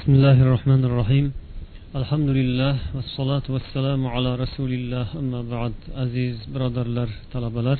بسم 0.00 0.12
الله 0.18 0.38
الرحمن 0.46 0.82
الرحيم 0.88 1.26
الحمد 2.00 2.28
لله 2.38 2.74
والصلاة 2.96 3.46
والسلام 3.54 4.00
على 4.14 4.30
رسول 4.44 4.70
الله 4.78 5.06
أما 5.22 5.40
بعد 5.54 5.74
عزيز 6.02 6.36
برادر 6.54 6.86
لر 6.96 7.10
طلبة 7.34 7.60
لر 7.66 7.78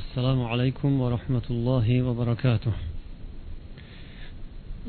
السلام 0.00 0.38
عليكم 0.52 0.90
ورحمة 1.02 1.46
الله 1.54 1.86
وبركاته 2.06 2.74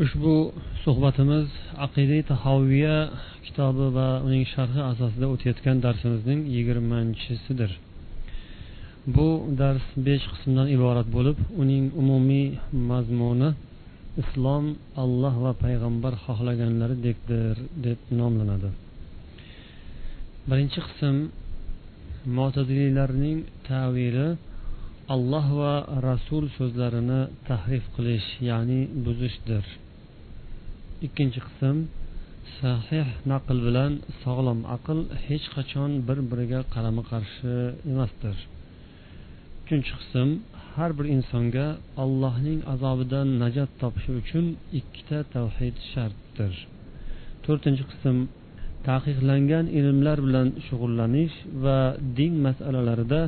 ushbu 0.03 0.35
suhbatimiz 0.83 1.47
aqida 1.85 2.17
tahoviya 2.31 2.97
kitobi 3.45 3.85
va 3.97 4.09
uning 4.27 4.43
sharhi 4.53 4.81
asosida 4.91 5.25
o'tayotgan 5.33 5.77
darsimizning 5.85 6.39
yigirmanchisidir 6.55 7.71
bu 9.15 9.27
dars 9.61 9.85
besh 10.07 10.25
qismdan 10.31 10.67
iborat 10.75 11.07
bo'lib 11.15 11.37
uning 11.61 11.85
umumiy 12.01 12.47
mazmuni 12.91 13.49
islom 14.22 14.64
alloh 15.02 15.34
va 15.44 15.52
payg'ambar 15.64 16.14
xohlaganlaridekdir 16.24 17.54
deb 17.86 17.98
nomlanadi. 18.20 18.70
Birinchi 20.48 20.80
qism 20.88 21.16
mo'tadiliylarning 22.36 23.38
tavili 23.68 24.28
alloh 25.14 25.46
va 25.60 25.74
rasul 26.08 26.44
so'zlarini 26.56 27.20
tahrif 27.48 27.84
qilish 27.96 28.28
ya'ni 28.50 28.80
buzishdir. 29.04 29.64
Ikkinchi 31.06 31.40
qism 31.46 31.76
sahih 32.60 33.08
naql 33.32 33.58
bilan 33.66 33.92
sog'lom 34.22 34.60
aql 34.76 34.98
hech 35.26 35.46
qachon 35.56 35.90
bir 36.06 36.18
biriga 36.30 36.60
qarama 36.74 37.02
qarshi 37.10 37.54
emasdir. 37.92 38.36
Uchinchi 39.62 39.92
qism 40.00 40.28
har 40.76 40.90
bir 40.98 41.06
insonga 41.16 41.66
allohning 42.02 42.60
azobidan 42.74 43.28
najot 43.42 43.70
topishi 43.82 44.12
uchun 44.20 44.46
ikkita 44.80 45.18
tavhid 45.34 45.76
shartdir. 45.92 46.52
To'rtinchi 47.44 47.84
qism 47.90 48.16
taqiqlangan 48.88 49.66
ilmlar 49.78 50.18
bilan 50.26 50.48
shug'ullanish 50.66 51.36
va 51.64 51.78
din 52.18 52.34
masalalarida 52.46 53.20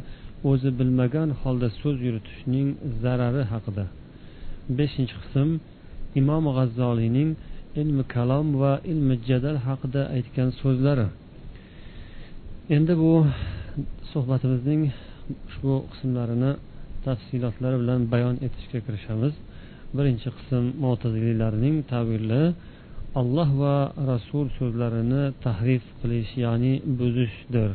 o'zi 0.51 0.71
bilmagan 0.79 1.29
holda 1.41 1.69
so'z 1.81 1.97
yuritishning 2.07 2.69
zarari 3.03 3.43
haqida. 3.53 3.85
Beshinchi 4.79 5.17
qism 5.23 5.49
imom 6.21 6.45
g'azzoliyning 6.57 7.31
ilmi 7.81 8.05
kalom 8.15 8.47
va 8.63 8.73
ilmi 8.93 9.15
jadal 9.29 9.59
haqida 9.67 10.03
aytgan 10.17 10.49
so'zlari. 10.61 11.07
Endi 12.77 12.95
bu 13.03 13.13
suhbatimizning 14.13 14.83
ushbu 15.49 15.75
qismlarini 15.93 16.53
tafsilotlari 17.07 17.77
bilan 17.83 18.01
bayon 18.13 18.37
etishga 18.47 18.79
kirishamiz. 18.87 19.35
Birinchi 19.97 20.29
qism 20.37 20.65
mo'taziliylarning 20.85 21.77
tavili 21.93 22.43
alloh 23.21 23.51
va 23.63 23.77
rasul 24.13 24.47
so'zlarini 24.59 25.23
tahrif 25.45 25.85
qilish 26.01 26.31
ya'ni 26.45 26.73
buzishdir. 26.99 27.71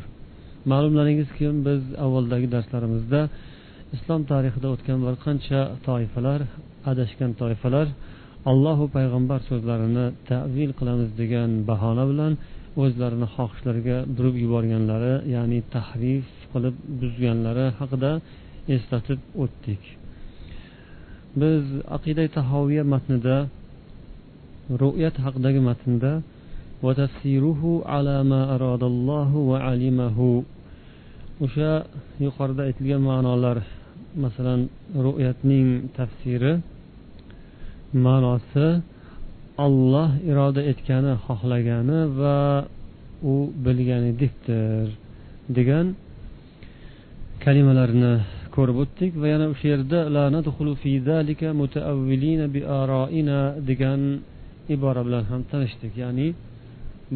Ma'lumlaringizki 0.72 1.46
biz 1.66 1.82
avvaldagi 2.04 2.48
darslarimizda 2.54 3.20
islom 3.96 4.20
tarixida 4.32 4.68
o'tgan 4.74 4.98
bir 5.06 5.14
qancha 5.24 5.60
toifalar 5.86 6.40
adashgan 6.90 7.30
toifalar 7.40 7.86
allohu 8.50 8.84
payg'ambar 8.96 9.40
so'zlarini 9.50 10.06
tavil 10.30 10.70
qilamiz 10.78 11.10
degan 11.20 11.50
bahona 11.70 12.04
bilan 12.10 12.32
o'zlarini 12.82 13.28
xohishlariga 13.36 13.98
burib 14.16 14.36
yuborganlari 14.44 15.14
ya'ni 15.34 15.58
tahrif 15.74 16.26
qilib 16.52 16.74
buzganlari 17.00 17.66
haqida 17.80 18.10
eslatib 18.74 19.20
o'tdik. 19.42 19.82
Biz 21.40 21.64
aqida 21.96 22.24
tahoviya 22.36 22.84
matnida 22.94 23.36
ru'yat 24.82 25.16
haqidagi 25.24 25.60
matnda 25.68 26.12
o'sha 31.44 31.72
yuqorida 32.24 32.62
aytilgan 32.68 33.02
ma'nolar 33.10 33.56
masalan 34.24 34.60
ru'yatning 35.04 35.68
tafsiri 35.96 36.52
ma'nosi 38.06 38.68
olloh 39.64 40.10
iroda 40.30 40.62
etgani 40.72 41.12
xohlagani 41.26 42.00
va 42.20 42.38
u 43.32 43.34
bilganidekdir 43.64 44.86
degan 45.56 45.86
kalimalarni 47.44 48.14
ko'rib 48.56 48.76
o'tdik 48.84 49.12
va 49.22 49.26
yana 49.34 49.46
o'sha 49.52 49.66
yerda 49.72 49.98
degan 53.70 54.00
ibora 54.74 55.02
bilan 55.06 55.24
ham 55.30 55.42
tanishdik. 55.50 55.92
Ya'ni 56.02 56.28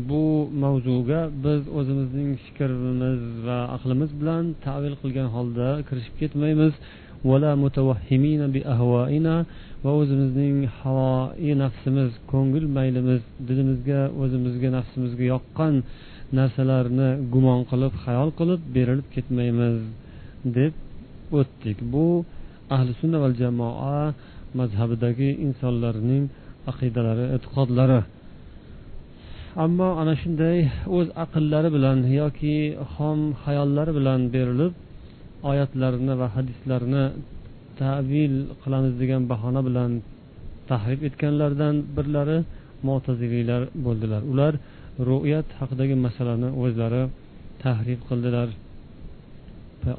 bu 0.08 0.24
mavzuga 0.62 1.20
biz 1.44 1.62
o'zimizning 1.78 2.30
fikrimiz 2.44 3.20
va 3.47 3.58
aqlimiz 3.76 4.10
bilan 4.20 4.44
tavil 4.66 4.94
qilgan 5.02 5.28
holda 5.34 5.69
kirishib 5.88 6.14
ketmaymiz. 6.20 6.74
Va 9.84 9.92
o'zimizning 10.00 10.56
havoi 10.80 11.53
nafsimiz 11.62 12.10
ko'ngil 12.32 12.64
maylimiz 12.76 13.22
dilimizga 13.48 14.00
o'zimizga 14.22 14.68
nafsimizga 14.78 15.24
yoqqan 15.34 15.74
narsalarni 16.38 17.08
gumon 17.34 17.60
qilib 17.70 17.92
xayol 18.04 18.30
qilib 18.38 18.60
berilib 18.76 19.08
ketmaymiz 19.14 19.76
deb 20.56 20.72
o'tdik. 21.38 21.78
Bu 21.92 22.06
ahli 22.75 22.92
sunna 23.00 23.19
val 23.25 23.34
jamoa 23.42 24.00
mazhabidagi 24.59 25.28
insonlarning 25.47 26.25
aqidalari 26.70 27.25
e'tiqodlari. 27.37 28.00
Ammo 29.65 29.88
ana 30.00 30.15
shunday 30.22 30.59
o'z 30.97 31.09
aqllari 31.25 31.69
bilan 31.76 31.98
yoki 32.20 32.56
xom 32.94 33.20
hayollari 33.44 33.92
bilan 33.98 34.20
berilib 34.34 34.72
oyatlarni 35.50 36.15
va 36.20 36.26
hadislarni 36.36 37.04
tavil 37.81 38.34
qilamiz 38.62 38.94
degan 39.03 39.22
bahona 39.32 39.60
bilan 39.69 39.91
tahrif 40.70 41.00
etganlardan 41.09 41.75
birlari 41.97 42.38
mo'taziliylar 42.88 43.62
bo'ldilar. 43.84 44.22
Ular 44.32 44.53
ru'yat 45.09 45.48
haqidagi 45.60 45.94
masalani 46.06 46.48
o'zlari 46.62 47.03
tahrif 47.65 48.00
qildilar. 48.09 48.48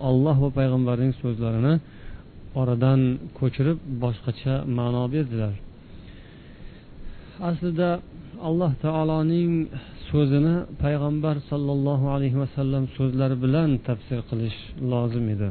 Olloh 0.10 0.38
va 0.44 0.50
payg'ambarning 0.60 1.14
so'zlarini 1.22 1.74
oradan 2.62 3.02
ko'chirib 3.40 3.78
boshqacha 4.04 4.54
ma'no 4.78 5.04
berdilar. 5.14 5.54
Aslida 7.50 7.90
alloh 8.50 8.72
taoloning 8.86 9.52
so'zini 10.10 10.56
payg'ambar 10.84 11.36
sollallohu 11.50 12.06
alayhi 12.16 12.38
vasallam 12.44 12.84
so'zlari 12.98 13.36
bilan 13.44 13.70
tafsir 13.88 14.20
qilish 14.30 14.60
lozim 14.92 15.26
edi. 15.36 15.50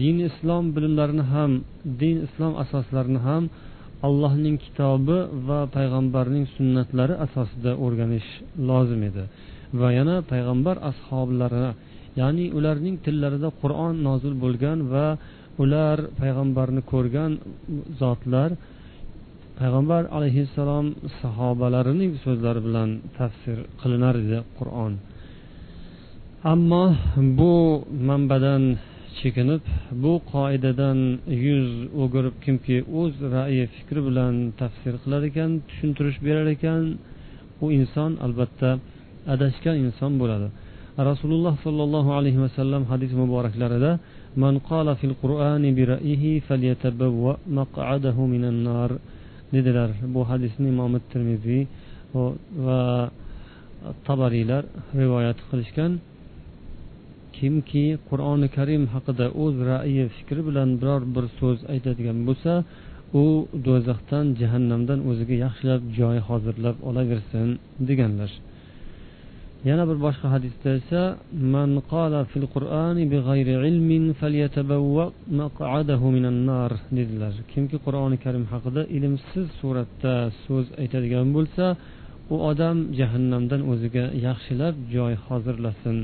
Din 0.00 0.16
islom 0.28 0.64
bilimlarini 0.76 1.24
ham 1.34 1.50
din 2.00 2.16
islom 2.26 2.52
asoslarini 2.62 3.20
ham 3.28 3.42
allohning 4.06 4.56
kitobi 4.64 5.18
va 5.48 5.60
payg'ambarning 5.76 6.44
sunnatlari 6.56 7.14
asosida 7.26 7.72
o'rganish 7.84 8.30
lozim 8.68 9.00
edi 9.10 9.24
va 9.80 9.88
yana 9.98 10.16
payg'ambar 10.32 10.76
ashoblarini 10.90 11.70
ya'ni 12.20 12.44
ularning 12.58 12.96
tillarida 13.04 13.48
qur'on 13.62 13.94
nozil 14.08 14.34
bo'lgan 14.44 14.78
va 14.92 15.06
ular 15.62 15.98
payg'ambarni 16.20 16.82
ko'rgan 16.92 17.32
zotlar 18.00 18.50
payg'ambar 19.60 20.02
alayhissalom 20.16 20.86
sahobalarining 21.20 22.12
so'zlari 22.24 22.60
bilan 22.66 22.90
tafsir 23.18 23.58
qilinar 23.80 24.14
edi 24.24 24.38
qur'on. 24.58 24.92
Ammo 26.52 26.84
bu 27.38 27.54
manbadan 28.08 28.62
chekinib 29.18 29.62
bu 30.02 30.12
qoidadan 30.32 30.98
yuz 31.46 31.68
o'girib 32.02 32.34
kimki 32.44 32.76
o'z 33.00 33.14
ra'yi 33.34 33.64
fikri 33.74 34.00
bilan 34.08 34.34
tafsir 34.60 34.94
qilar 35.02 35.22
ekan 35.30 35.50
tushuntirish 35.68 36.18
berar 36.26 36.46
ekan 36.56 36.82
u 37.64 37.66
inson 37.78 38.10
albatta 38.26 38.70
adashgan 39.34 39.76
inson 39.86 40.12
bo'ladi. 40.22 40.48
Rasululloh 41.04 41.54
sollallohu 41.62 42.10
alayhi 42.18 42.40
vasallam 42.40 42.82
hadis 42.92 43.12
muboraklarida 43.12 43.98
man 44.42 44.54
qala 44.68 44.92
fil 45.00 45.14
qur'ani 45.22 45.70
bi 45.76 45.82
ra'yihi 45.94 46.40
falyatabawwa 46.48 47.32
maq'adahu 47.58 48.22
minan 48.34 48.58
nar. 48.68 48.90
Dedilar 49.54 49.90
bu 50.14 50.20
hadisni 50.30 50.68
imom 50.74 50.92
termiziy 51.12 51.62
va 52.66 53.10
tabariylar 54.08 54.62
rivoyat 55.00 55.38
qilishgan. 55.48 55.92
Kimki 57.36 57.86
qur'oni 58.08 58.48
karim 58.56 58.82
haqida 58.94 59.26
o'z 59.44 59.56
ra'yi 59.72 60.04
fikri 60.16 60.40
bilan 60.48 60.68
biror 60.80 61.02
bir 61.14 61.24
so'z 61.38 61.58
aytadigan 61.72 62.18
bo'lsa 62.28 62.52
u 63.22 63.24
do'zaxdan 63.66 64.26
jahannamdan 64.40 65.00
o'ziga 65.10 65.36
yaxshilab 65.44 65.82
joy 65.98 66.16
hozirlab 66.28 66.76
olaversin 66.88 67.48
deganlar. 67.88 68.30
Yana 69.70 69.84
bir 69.90 69.98
boshqa 70.06 70.26
hadisda 70.34 70.68
esa 70.80 71.02
man 71.54 71.70
qala 71.92 72.20
fil 72.30 72.46
qur'ani 72.54 73.02
bighayri 73.12 73.54
ilmin 73.70 74.04
falyatabawwa 74.20 75.04
maq'adahu 75.40 76.06
minan 76.16 76.38
nar 76.50 76.72
dedilar. 76.98 77.34
Kimki 77.52 77.76
qur'oni 77.86 78.16
karim 78.24 78.44
haqida 78.52 78.82
ilmsiz 78.96 79.46
suratda 79.60 80.14
so'z 80.44 80.66
aytadigan 80.82 81.26
bo'lsa 81.36 81.64
u 82.34 82.36
odam 82.50 82.76
jahannamdan 82.98 83.60
o'ziga 83.72 84.04
yaxshilab 84.26 84.74
joy 84.94 85.12
hozirlasin 85.26 85.96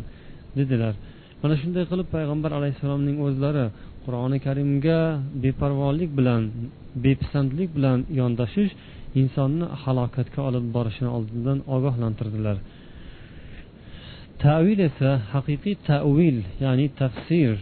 dedilar. 0.58 0.94
Mana 1.43 1.54
shunday 1.62 1.84
qilib 1.90 2.08
payg'ambar 2.16 2.50
alayhissalomning 2.58 3.16
o'zlari 3.26 3.66
qur'oni 4.04 4.38
karimga 4.46 5.00
beparvolik 5.44 6.10
bilan 6.19 6.43
bepisandlik 7.04 7.70
bilan 7.76 7.99
yondashish 8.20 8.72
insonni 9.20 9.66
halokatga 9.82 10.40
olib 10.49 10.64
borishini 10.76 11.10
oldindan 11.16 11.58
ogohlantirdilar. 11.76 12.58
Tavil 14.44 14.78
esa 14.88 15.10
haqiqiy 15.32 15.76
tavil 15.88 16.36
ya'ni 16.64 16.86
tafsir. 17.00 17.54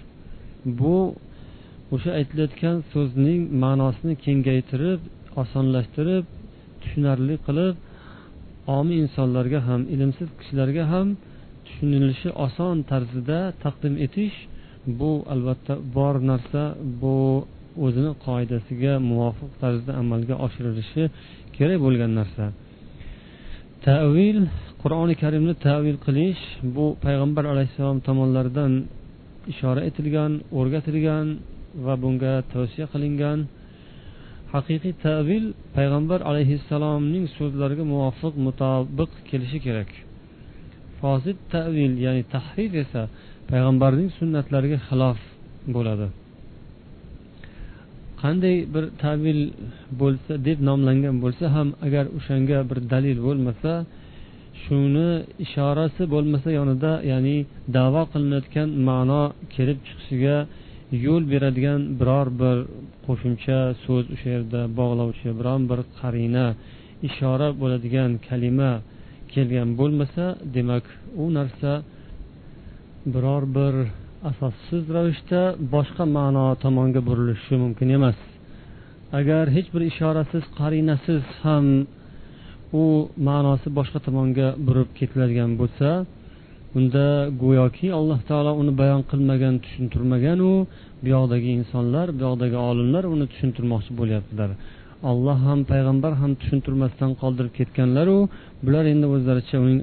Bu 0.78 0.96
o'sha 1.94 2.10
aytilayotgan 2.18 2.76
so'zning 2.92 3.40
ma'nosini 3.62 4.14
kengaytirib 4.24 5.00
osonlashtirib 5.42 6.24
tushunarli 6.80 7.36
qilib 7.46 7.74
omi 8.78 8.94
insonlarga 9.04 9.60
ham 9.68 9.80
ilmsiz 9.94 10.28
kishilarga 10.38 10.84
ham 10.92 11.06
tushunilishi 11.66 12.30
oson 12.46 12.76
tarzida 12.90 13.38
taqdim 13.64 13.94
etish 14.06 14.36
bu 14.98 15.10
albatta 15.32 15.74
bor 15.96 16.14
narsa 16.30 16.62
bu 17.02 17.16
o'zini 17.84 18.12
qoidasiga 18.26 18.92
muvofiq 19.10 19.50
tarzda 19.62 19.92
amalga 20.02 20.34
oshirilishi 20.46 21.02
kerak 21.56 21.78
bo'lgan 21.84 22.12
narsa. 22.20 22.44
Tavil 23.86 24.38
qur'oni 24.82 25.14
karimni 25.22 25.54
tavil 25.66 25.96
qilish 26.06 26.42
bu 26.76 26.86
payg'ambar 27.04 27.44
alayhissalom 27.52 27.98
tomonlaridan 28.08 28.72
ishora 29.52 29.80
etilgan 29.88 30.32
o'rgatilgan 30.58 31.26
va 31.84 31.94
bunga 32.02 32.34
tavsiya 32.52 32.86
qilingan. 32.92 33.38
Haqiqiy 34.54 34.94
tavil 35.06 35.44
payg'ambar 35.76 36.20
alayhissalomning 36.30 37.24
so'zlariga 37.36 37.84
muvofiq 37.92 38.34
mutobiq 38.46 39.10
kelishi 39.28 39.58
kerak. 39.66 39.90
Fosil 40.98 41.36
tavil 41.54 41.92
ya'ni 42.04 42.22
tahrif 42.34 42.72
esa 42.84 43.02
payg'ambarning 43.50 44.08
sunnatlariga 44.18 44.78
xilof 44.88 45.18
bo'ladi. 45.74 46.06
Qanday 48.22 48.56
bir 48.74 48.84
tavil 49.04 49.40
bo'lsa 50.00 50.32
deb 50.46 50.58
nomlangan 50.68 51.16
bo'lsa 51.24 51.44
ham 51.56 51.68
agar 51.86 52.04
o'shanga 52.18 52.58
bir 52.70 52.78
dalil 52.92 53.18
bo'lmasa 53.26 53.72
shuni 54.62 55.08
ishorasi 55.44 56.02
bo'lmasa 56.14 56.48
yonida 56.58 56.92
ya'ni 57.12 57.36
davo 57.76 58.02
qilinayotgan 58.12 58.68
ma'no 58.88 59.22
kelib 59.54 59.78
chiqishiga 59.86 60.36
yo'l 61.04 61.22
beradigan 61.32 61.80
biror 62.00 62.28
bir 62.40 62.56
qo'shimcha 63.06 63.58
so'z 63.84 64.04
o'sha 64.14 64.28
yerda 64.34 64.60
bog'lovchi 64.78 65.28
biron 65.38 65.62
bir 65.70 65.80
qarina 65.98 66.46
ishora 67.08 67.48
bo'ladigan 67.60 68.10
kalima 68.28 68.72
kelgan 69.32 69.68
bo'lmasa 69.80 70.24
demak 70.54 70.84
u 71.22 71.24
narsa 71.36 71.72
biror 73.14 73.42
bir 73.56 73.74
asossiz 74.30 74.82
ravishda 74.96 75.42
boshqa 75.74 76.04
ma'no 76.16 76.46
tomonga 76.64 77.00
burilishi 77.08 77.54
mumkin 77.64 77.88
emas. 77.98 78.18
Agar 79.18 79.44
hech 79.56 79.68
bir 79.74 79.82
ishorasiz 79.90 80.44
qarinasiz 80.58 81.24
ham 81.44 81.66
u 82.72 82.82
ma'nosi 83.28 83.68
boshqa 83.78 83.98
tomonga 84.06 84.48
burib 84.66 84.90
ketiladigan 84.98 85.50
bo'lsa 85.60 85.88
unda 86.78 87.06
go'yoki 87.42 87.88
alloh 87.98 88.20
taolo 88.30 88.52
uni 88.62 88.72
bayon 88.80 89.02
qilmagan 89.10 89.54
tushuntirmaganu 89.64 90.50
bu 91.02 91.08
yoqdagi 91.16 91.48
insonlar 91.58 92.06
bu 92.16 92.20
yoqdagi 92.26 92.58
olimlar 92.70 93.04
uni 93.14 93.26
tushuntirmoqchi 93.32 93.92
bo'lyaptilar. 94.00 94.50
Olloh 95.10 95.38
ham 95.48 95.60
payg'ambar 95.72 96.12
ham 96.20 96.32
tushuntirmasdan 96.40 97.10
qoldirib 97.22 97.52
ketganlaru 97.58 98.18
bular 98.64 98.84
endi 98.92 99.06
o'zlaricha 99.14 99.56
uning 99.64 99.80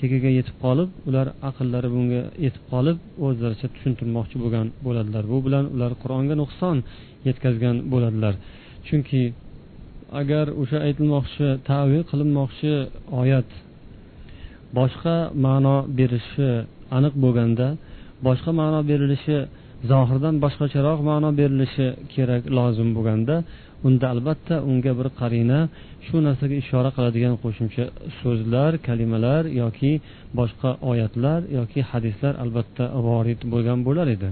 tagiga 0.00 0.30
yetib 0.38 0.56
qolib 0.64 0.90
ular 1.08 1.26
aqllari 1.48 1.88
bunga 1.94 2.22
yetib 2.44 2.64
qolib 2.72 2.96
o'zlaricha 3.26 3.66
tushuntirmoqchi 3.74 4.36
bo'lgan 4.42 4.66
bo'ladilar. 4.86 5.24
Bu 5.32 5.38
bilan 5.46 5.64
ular 5.74 5.92
qur'onga 6.02 6.34
nuqson 6.42 6.76
yetkazgan 7.28 7.76
bo'ladilar. 7.92 8.34
Chunki 8.86 9.20
agar 10.20 10.46
o'sha 10.62 10.78
aytilmoqchi 10.86 11.48
tavil 11.70 12.02
qilinmoqchi 12.10 12.74
oyat 13.20 13.48
boshqa 14.78 15.16
ma'no 15.46 15.76
berishi 15.98 16.50
aniq 16.96 17.14
bo'lganda 17.24 17.68
boshqa 18.26 18.50
ma'no 18.60 18.80
berilishi 18.90 19.38
zohirdan 19.90 20.34
boshqacharoq 20.44 20.98
ma'no 21.10 21.30
berilishi 21.40 21.86
kerak 22.12 22.42
lozim 22.58 22.88
bo'lganda 22.96 23.36
unda 23.86 24.06
albatta 24.14 24.54
unga 24.70 24.92
bir 24.98 25.08
qarina 25.20 25.58
shu 26.06 26.16
narsaga 26.26 26.54
ishora 26.62 26.90
qiladigan 26.96 27.34
qo'shimcha 27.42 27.84
so'zlar 28.20 28.72
kalimalar 28.86 29.42
yoki 29.62 29.92
boshqa 30.38 30.70
oyatlar 30.90 31.40
yoki 31.58 31.80
hadislar 31.90 32.34
albatta 32.44 32.84
vorid 33.06 33.40
bo'lgan 33.52 33.78
bo'lar 33.88 34.08
edi. 34.16 34.28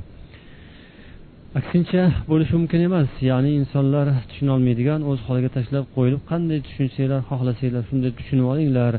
Aksincha 1.58 2.02
bo'lishi 2.30 2.54
mumkin 2.58 2.80
emas. 2.88 3.10
Ya'ni 3.30 3.50
insonlar 3.60 4.06
tushunolmaydigan 4.30 5.00
o'z 5.10 5.20
holiga 5.28 5.50
tashlab 5.56 5.84
qo'yilib 5.96 6.22
qanday 6.30 6.58
tushunsanglar 6.66 7.20
xohlasanglar 7.30 7.82
shunday 7.90 8.12
tushunib 8.18 8.46
olinglar 8.52 8.92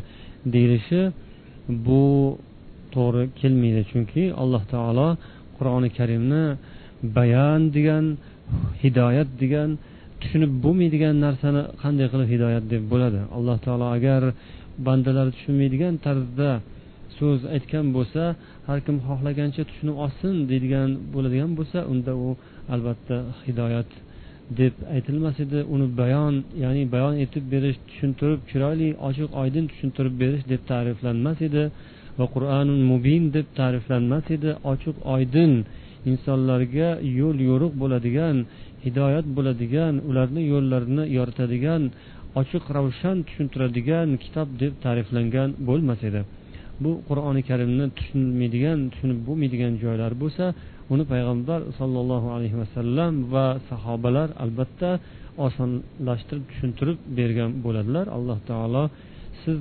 deyilishi 0.53 1.01
bu 1.87 2.03
to'g'ri 2.95 3.23
kelmaydi. 3.39 3.81
Chunki 3.91 4.23
alloh 4.41 4.63
taolo 4.73 5.07
qur'oni 5.57 5.89
karimni 5.97 6.43
bayan 7.17 7.59
degan 7.75 8.05
hidoyat 8.83 9.29
degan 9.41 9.69
tushunib 10.21 10.51
bo'lmaydigan 10.63 11.15
narsani 11.25 11.61
qanday 11.83 12.07
qilib 12.13 12.29
hidoyat 12.33 12.65
deb 12.73 12.83
bo'ladi? 12.91 13.19
Alloh 13.37 13.57
taolo 13.65 13.87
agar 13.97 14.21
bandalar 14.85 15.27
tushunmaydigan 15.35 15.93
tarzda 16.05 16.49
so'z 17.17 17.39
aytgan 17.55 17.85
bo'lsa 17.97 18.23
har 18.67 18.79
kim 18.85 18.97
xohlagancha 19.07 19.63
tushunib 19.69 19.97
olsin 20.05 20.33
deydigan 20.49 20.89
bo'ladigan 21.13 21.51
bo'lsa 21.59 21.79
unda 21.91 22.13
u 22.25 22.29
albatta 22.73 23.17
hidoyat 23.45 23.89
deb 24.59 24.73
aytilmas 24.95 25.37
edi. 25.45 25.59
Uni 25.73 25.87
bayon 26.01 26.33
ya'ni 26.63 26.83
bayon 26.95 27.15
etib 27.25 27.43
berish 27.53 27.77
tushuntirib 27.89 28.41
chiroyli 28.49 28.89
ochiq 29.09 29.29
oydin 29.41 29.65
tushuntirib 29.71 30.15
berish 30.21 30.43
deb 30.51 30.61
ta'riflanmas 30.71 31.39
edi 31.47 31.63
va 32.19 32.25
qur'anun 32.35 32.81
mubin 32.91 33.23
deb 33.37 33.47
ta'riflanmas 33.59 34.25
edi. 34.35 34.49
Ochiq 34.71 34.95
oydin 35.15 35.53
insonlarga 36.11 36.89
yo'l 37.19 37.37
yo'riq 37.49 37.73
bo'ladigan 37.81 38.35
hidoyat 38.85 39.25
bo'ladigan 39.37 39.93
ularni 40.09 40.43
yo'llarini 40.53 41.03
yoritadigan 41.17 41.81
ochiq 42.41 42.63
ravshan 42.77 43.17
tushuntiradigan 43.27 44.07
kitob 44.23 44.47
deb 44.61 44.73
ta'riflangan 44.85 45.49
bo'lmas 45.67 46.01
edi. 46.09 46.21
Bu 46.83 46.91
qur'oni 47.09 47.41
karimni 47.49 47.85
tushunmaydigan 47.97 48.79
tushunib 48.93 49.19
bo'lmaydigan 49.27 49.73
joylar 49.83 50.11
bo'lsa 50.21 50.45
uni 50.93 51.03
payg'ambar 51.13 51.59
sollallohu 51.79 52.27
alayhi 52.35 52.57
vasallam 52.61 53.13
va 53.33 53.47
sahobalar 53.69 54.29
albatta 54.43 54.89
osonlashtirib 55.47 56.45
tushuntirib 56.51 56.97
bergan 57.17 57.51
bo'ladilar. 57.65 58.05
Alloh 58.17 58.39
taolo 58.49 58.83
siz 59.43 59.59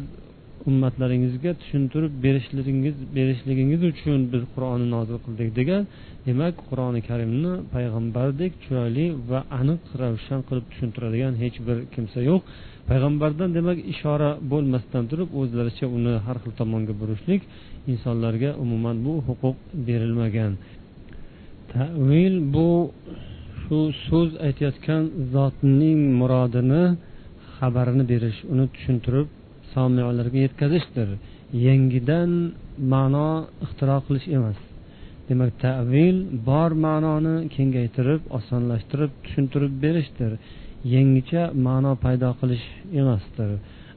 ummatlaringizga 0.70 1.52
tushuntirib 1.62 2.12
berishlaringiz 2.24 2.96
berishligingiz 3.16 3.82
uchun 3.92 4.18
biz 4.32 4.42
qur'onni 4.54 4.86
nozil 4.96 5.18
qildik 5.24 5.50
degan 5.60 5.82
demak 6.28 6.54
qur'oni 6.68 7.00
karimni 7.08 7.52
payg'ambardek 7.74 8.52
chiroyli 8.62 9.06
va 9.30 9.40
aniq 9.60 9.82
ravshan 10.02 10.40
qilib 10.48 10.66
tushuntiradigan 10.72 11.32
hech 11.42 11.56
bir 11.66 11.76
kimsa 11.94 12.20
yo'q. 12.30 12.40
Payg'ambardan 12.88 13.50
demak 13.58 13.78
ishora 13.92 14.30
bo'lmasdan 14.52 15.04
turib 15.10 15.28
o'zlaricha 15.40 15.86
uni 15.98 16.14
har 16.26 16.36
xil 16.42 16.52
tomonga 16.60 16.94
burishlik 17.00 17.42
insonlarga 17.92 18.50
umuman 18.64 18.96
bu 19.06 19.12
huquq 19.26 19.56
berilmagan. 19.86 20.52
Tavil 21.72 22.34
bu 22.54 22.70
shu 23.62 23.78
so'z 24.06 24.30
aytayotgan 24.46 25.02
zotning 25.34 26.00
murodini 26.20 26.84
xabarini 27.56 28.04
berish 28.12 28.38
uni 28.52 28.64
tushuntirib 28.74 29.26
somiyalarga 29.74 30.38
yetkazishdir. 30.46 31.08
Yangidan 31.66 32.30
ma'no 32.92 33.30
ixtiro 33.64 33.96
qilish 34.06 34.26
emas. 34.36 34.58
Demak 35.28 35.50
tavil 35.64 36.16
bor 36.48 36.70
ma'noni 36.86 37.34
kengaytirib 37.54 38.20
osonlashtirib 38.38 39.10
tushuntirib 39.24 39.72
berishdir. 39.84 40.32
Yangicha 40.84 41.42
ma'no 41.66 41.92
paydo 42.04 42.30
qilish 42.40 42.66
emasdir. 43.00 43.50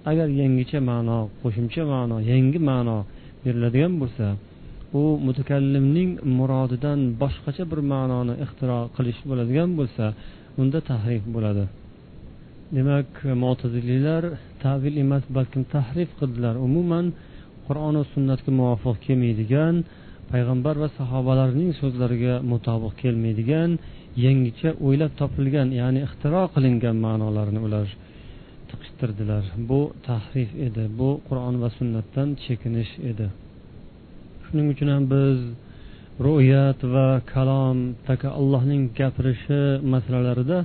Agar 0.10 0.28
yangicha 0.42 0.80
ma'no 0.90 1.18
qo'shimcha 1.42 1.84
ma'no 1.94 2.18
yangi 2.32 2.60
ma'no 2.70 2.98
beriladigan 3.44 3.94
bo'lsa 4.02 4.28
u 5.00 5.02
mutakallimning 5.28 6.12
murodidan 6.38 7.00
boshqacha 7.22 7.64
bir 7.72 7.80
ma'noni 7.94 8.34
ixtiro 8.46 8.80
qilish 8.96 9.20
bo'ladigan 9.30 9.70
bo'lsa 9.80 10.06
unda 10.62 10.80
tahrif 10.90 11.24
bo'ladi. 11.36 11.66
Demak 12.76 13.10
mo'taziliylar 13.44 14.24
tavil 14.64 14.96
emas 15.04 15.24
balkim 15.38 15.64
tahrif 15.76 16.10
qildilar. 16.20 16.56
Umuman 16.68 17.06
qur'on 17.68 17.94
va 18.00 18.06
sunnatga 18.14 18.52
muvofiq 18.60 18.98
kelmaydigan 19.06 19.76
payg'ambar 20.32 20.76
va 20.84 20.90
sahobalarning 21.00 21.72
so'zlariga 21.82 22.34
mutobiq 22.52 22.94
kelmaydigan 23.02 23.70
yangicha 24.26 24.70
o'ylab 24.86 25.12
topilgan 25.20 25.70
ya'ni 25.82 26.00
ixtiro 26.08 26.44
qilingan 26.54 26.96
ma'nolarni 27.06 27.60
ular 27.68 27.88
tiqishtirdilar. 28.70 29.44
Bu 29.70 29.80
tahrif 30.08 30.50
edi 30.68 30.84
bu 31.00 31.10
qur'on 31.28 31.56
va 31.64 31.70
sunnatdan 31.78 32.30
chekinish 32.44 32.94
edi. 33.12 33.28
Shuning 34.46 34.68
uchun 34.74 34.90
ham 34.94 35.04
biz 35.14 35.40
ru'yat 36.26 36.80
va 36.94 37.08
kalom 37.34 37.78
taka 38.08 38.30
allohning 38.40 38.84
gapirishi 39.00 39.62
masalalarida 39.94 40.58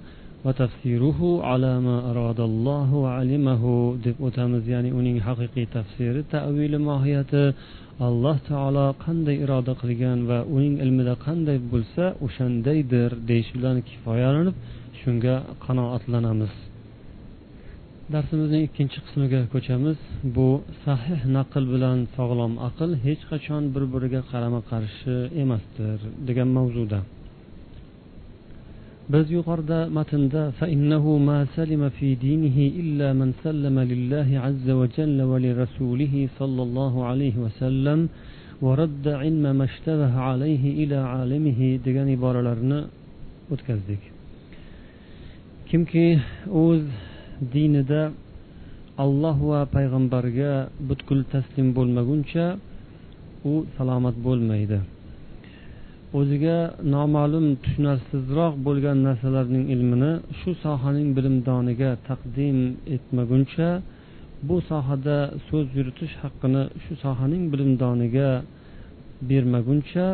deb 4.05 4.17
o'tamiz 4.27 4.65
ya'ni 4.75 4.91
uning 5.01 5.19
haqiqiy 5.27 5.67
tafsiri 5.77 6.21
tavili 6.35 6.79
mohiyati 6.89 7.45
alloh 8.07 8.37
taolo 8.51 8.87
qanday 9.05 9.37
iroda 9.45 9.73
qilgan 9.83 10.19
va 10.31 10.39
uning 10.57 10.75
ilmida 10.85 11.15
qanday 11.27 11.59
bo'lsa 11.73 12.05
o'shandaydir 12.27 13.11
deyish 13.29 13.51
bilan 13.57 13.77
kifoyalanib 13.89 14.57
shunga 15.01 15.37
qanoatlanamiz. 15.65 16.55
Darsimizning 18.15 18.63
ikkinchi 18.69 18.99
qismiga 19.07 19.41
ko'chamiz. 19.55 19.99
Bu 20.37 20.49
sahih 20.85 21.21
naql 21.37 21.65
bilan 21.75 21.99
sog'lom 22.17 22.53
aql 22.69 22.91
hech 23.05 23.23
qachon 23.31 23.63
bir 23.75 23.85
biriga 23.93 24.23
qarama 24.31 24.61
qarshi 24.71 25.15
emasdir 25.43 25.99
degan 26.29 26.49
mavzuda. 26.59 27.01
biz 29.14 29.26
yuqorida 29.38 29.80
matnda 29.98 30.44
فإنه 30.60 31.06
ما 31.30 31.40
سلم 31.58 31.84
في 31.98 32.08
دينه 32.26 32.58
إلا 32.82 33.08
من 33.20 33.30
سلم 33.46 33.76
لله 33.92 34.30
عز 34.46 34.68
وجل 34.82 35.20
ولرسوله 35.32 36.14
صلى 36.40 36.62
الله 36.68 36.94
عليه 37.10 37.36
وسلم 37.46 38.00
ورد 38.66 39.06
علم 39.22 39.46
ما 39.60 39.66
اشتبه 39.70 40.14
عليه 40.30 40.64
إلى 40.82 40.98
عالمه 41.14 41.60
degan 41.86 42.08
iboralarni 42.18 42.80
o'tkazdik 43.54 44.02
kimki 45.70 46.08
o'z 46.64 46.84
dinida 47.54 48.02
alloh 49.04 49.38
va 49.52 49.62
payg'ambarga 49.76 50.52
butkul 50.90 51.20
taslim 51.34 51.68
bo'lmaguncha 51.78 52.46
u 53.52 53.54
salomat 53.78 54.16
bo'lmaydi 54.28 54.80
O'ziga 56.19 56.59
noma'lum 56.95 57.47
tushunarsizroq 57.63 58.55
bo'lgan 58.67 58.99
narsalarning 59.09 59.65
ilmini 59.75 60.13
shu 60.39 60.51
sohaning 60.65 61.09
bilimdoniga 61.17 61.91
taqdim 62.09 62.59
etmaguncha 62.97 63.69
bu 64.49 64.57
sohada 64.71 65.19
so'z 65.49 65.67
yuritish 65.79 66.15
haqqini 66.23 66.63
shu 66.85 66.93
sohaning 67.05 67.45
bilimdoniga 67.53 68.31
bermaguncha 69.31 70.07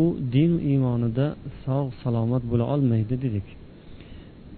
u 0.00 0.02
din 0.34 0.52
iymonida 0.70 1.26
sog' 1.64 1.90
salomat 2.02 2.42
bo'la 2.50 2.64
olmaydi 2.74 3.14
dedik. 3.24 3.46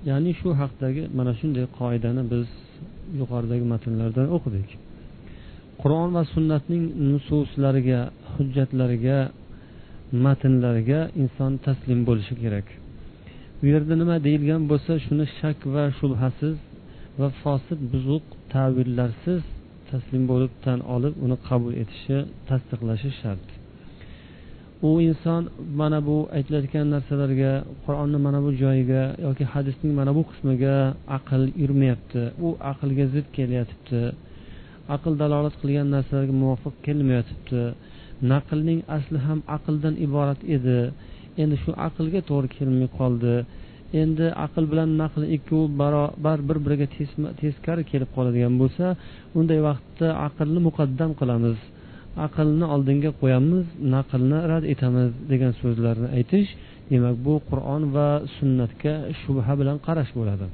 Ya'ni 0.09 0.33
shu 0.41 0.49
haqdagi 0.61 1.03
mana 1.19 1.33
shunday 1.41 1.67
qoidani 1.79 2.23
biz 2.33 2.47
yuqoridagi 3.21 3.65
matnlardan 3.73 4.27
o'qidik. 4.37 4.69
Qur'on 5.83 6.09
va 6.17 6.23
sunnatning 6.35 6.85
nususlariga 7.11 8.01
hujjatlariga 8.35 9.19
matnlarga 10.25 11.01
inson 11.23 11.53
taslim 11.67 12.01
bo'lishi 12.09 12.35
kerak. 12.43 12.67
U 13.63 13.65
yerda 13.73 13.95
nima 14.03 14.17
deyilgan 14.27 14.63
bo'lsa 14.71 14.93
shuni 15.07 15.27
shak 15.39 15.59
va 15.75 15.85
shubhasiz 15.99 16.57
va 17.21 17.29
fosil 17.43 17.81
buzuq 17.93 18.25
tavillarsiz 18.55 19.43
taslim 19.91 20.23
bo'lib 20.31 20.53
tan 20.65 20.79
olib 20.95 21.15
uni 21.25 21.37
qabul 21.49 21.73
etishi 21.83 22.19
tasdiqlashi 22.49 23.11
shart. 23.21 23.47
U 24.89 24.91
inson 25.09 25.43
mana 25.81 25.99
bu 26.09 26.17
aytilayotgan 26.37 26.87
narsalarga 26.95 27.53
qur'onni 27.85 28.19
mana 28.27 28.41
bu 28.45 28.51
joyiga 28.63 29.03
yoki 29.27 29.45
hadisning 29.53 29.93
mana 30.01 30.13
bu 30.17 30.23
qismiga 30.31 30.77
aql 31.19 31.43
yurmayapti. 31.63 32.23
U 32.47 32.49
aqlga 32.73 33.05
zid 33.15 33.27
kelyotibdi. 33.37 34.03
Aql 34.95 35.13
dalolat 35.23 35.55
qilgan 35.63 35.89
narsalarga 35.95 36.35
muvofiq 36.43 36.75
kelmayotibdi. 36.87 37.63
Naqlning 38.33 38.81
asli 38.97 39.19
ham 39.27 39.41
aqldan 39.57 39.95
iborat 40.07 40.41
edi. 40.57 40.81
Endi 41.43 41.57
shu 41.63 41.71
aqlga 41.87 42.21
to'g'ri 42.31 42.49
kelmay 42.57 42.89
qoldi. 42.99 43.35
Endi 44.03 44.27
aql 44.45 44.65
bilan 44.73 44.91
naql 45.03 45.23
ikkovi 45.37 45.67
barobar 45.81 46.39
bir 46.49 46.59
biriga 46.65 46.87
teskari 47.43 47.83
kelib 47.91 48.11
qoladigan 48.17 48.55
bo'lsa 48.61 48.87
unday 49.39 49.61
vaqtda 49.69 50.09
aqlni 50.27 50.61
muqaddam 50.69 51.11
qilamiz. 51.21 51.59
Aqlni 52.27 52.67
oldinga 52.75 53.11
qo'yamiz 53.21 53.65
naqlni 53.95 54.39
rad 54.51 54.65
etamiz 54.73 55.11
degan 55.31 55.53
so'zlarni 55.61 56.09
aytish 56.19 56.49
demak 56.91 57.17
bu 57.27 57.35
qur'on 57.51 57.83
va 57.95 58.09
sunnatga 58.37 58.95
shubha 59.21 59.53
bilan 59.61 59.77
qarash 59.87 60.13
bo'ladi. 60.19 60.47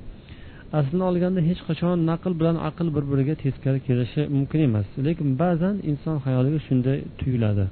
Aslini 0.79 1.05
olganda 1.11 1.41
hech 1.49 1.61
qachon 1.69 1.97
naql 2.11 2.33
bilan 2.41 2.57
aql 2.69 2.87
bir 2.97 3.05
biriga 3.11 3.35
teskari 3.45 3.81
kelishi 3.89 4.23
mumkin 4.37 4.61
emas. 4.69 4.87
Lekin 5.07 5.29
ba'zan 5.43 5.75
inson 5.91 6.17
xayoliga 6.25 6.59
shunday 6.67 6.99
tuyuladi. 7.21 7.65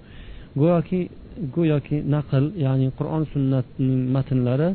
Go'yoki 0.61 1.01
go'yoki 1.57 1.97
naql 2.15 2.45
ya'ni 2.67 2.89
qur'on 2.99 3.23
sunnatning 3.33 4.01
matnlari 4.17 4.69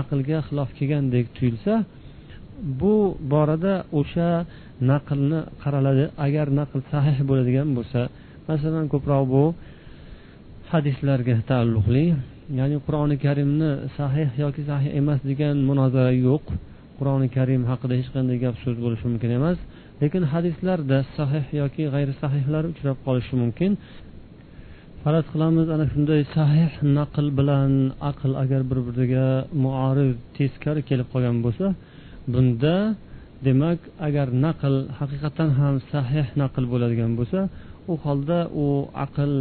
aqlga 0.00 0.38
xilof 0.48 0.68
kelgandek 0.78 1.26
tuyulsa 1.36 1.72
bu 2.80 2.94
borada 3.32 3.74
o'sha 4.00 4.28
naqlni 4.90 5.40
qaraladi. 5.62 6.04
Agar 6.26 6.46
naql 6.60 6.78
sahih 6.92 7.16
bo'ladigan 7.28 7.68
bo'lsa 7.76 8.00
masalan 8.48 8.84
ko'proq 8.92 9.24
bu 9.34 9.44
hadislarga 10.70 11.36
taalluqli 11.50 12.06
ya'ni 12.58 12.76
qur'oni 12.86 13.16
karimni 13.24 13.70
sahih 13.98 14.28
yoki 14.44 14.62
sahih 14.70 14.90
emas 15.00 15.20
degan 15.30 15.56
munozara 15.68 16.12
yo'q. 16.28 16.44
Qur'oni 16.98 17.28
karim 17.36 17.62
haqida 17.70 17.94
hech 18.00 18.10
qanday 18.16 18.36
gap 18.44 18.54
so'z 18.64 18.76
bo'lishi 18.84 19.04
mumkin 19.10 19.30
emas. 19.38 19.58
Lekin 20.02 20.22
hadislarda 20.32 20.98
sahih 21.16 21.44
yoki 21.60 21.82
g'ayri 21.94 22.14
sahihlar 22.22 22.62
uchrab 22.72 22.96
qolishi 23.06 23.34
mumkin. 23.42 23.70
Faraz 25.02 25.26
qilamiz 25.32 25.66
ana 25.74 25.84
shunday 25.92 26.20
sahih 26.36 26.72
naql 26.98 27.26
bilan 27.38 27.72
aql 28.10 28.32
agar 28.42 28.62
bir 28.70 28.78
biriga 28.88 29.28
muoriz 29.64 30.12
teskari 30.36 30.80
kelib 30.88 31.08
qolgan 31.12 31.36
bo'lsa 31.44 31.66
bunda 32.32 32.76
demak 33.46 33.80
agar 34.08 34.26
naql 34.44 34.74
haqiqatdan 34.98 35.50
ham 35.58 35.74
sahih 35.92 36.26
naql 36.42 36.64
bo'ladigan 36.72 37.12
bo'lsa 37.18 37.40
u 37.92 37.94
holda 38.04 38.38
u 38.64 38.66
aql 39.06 39.32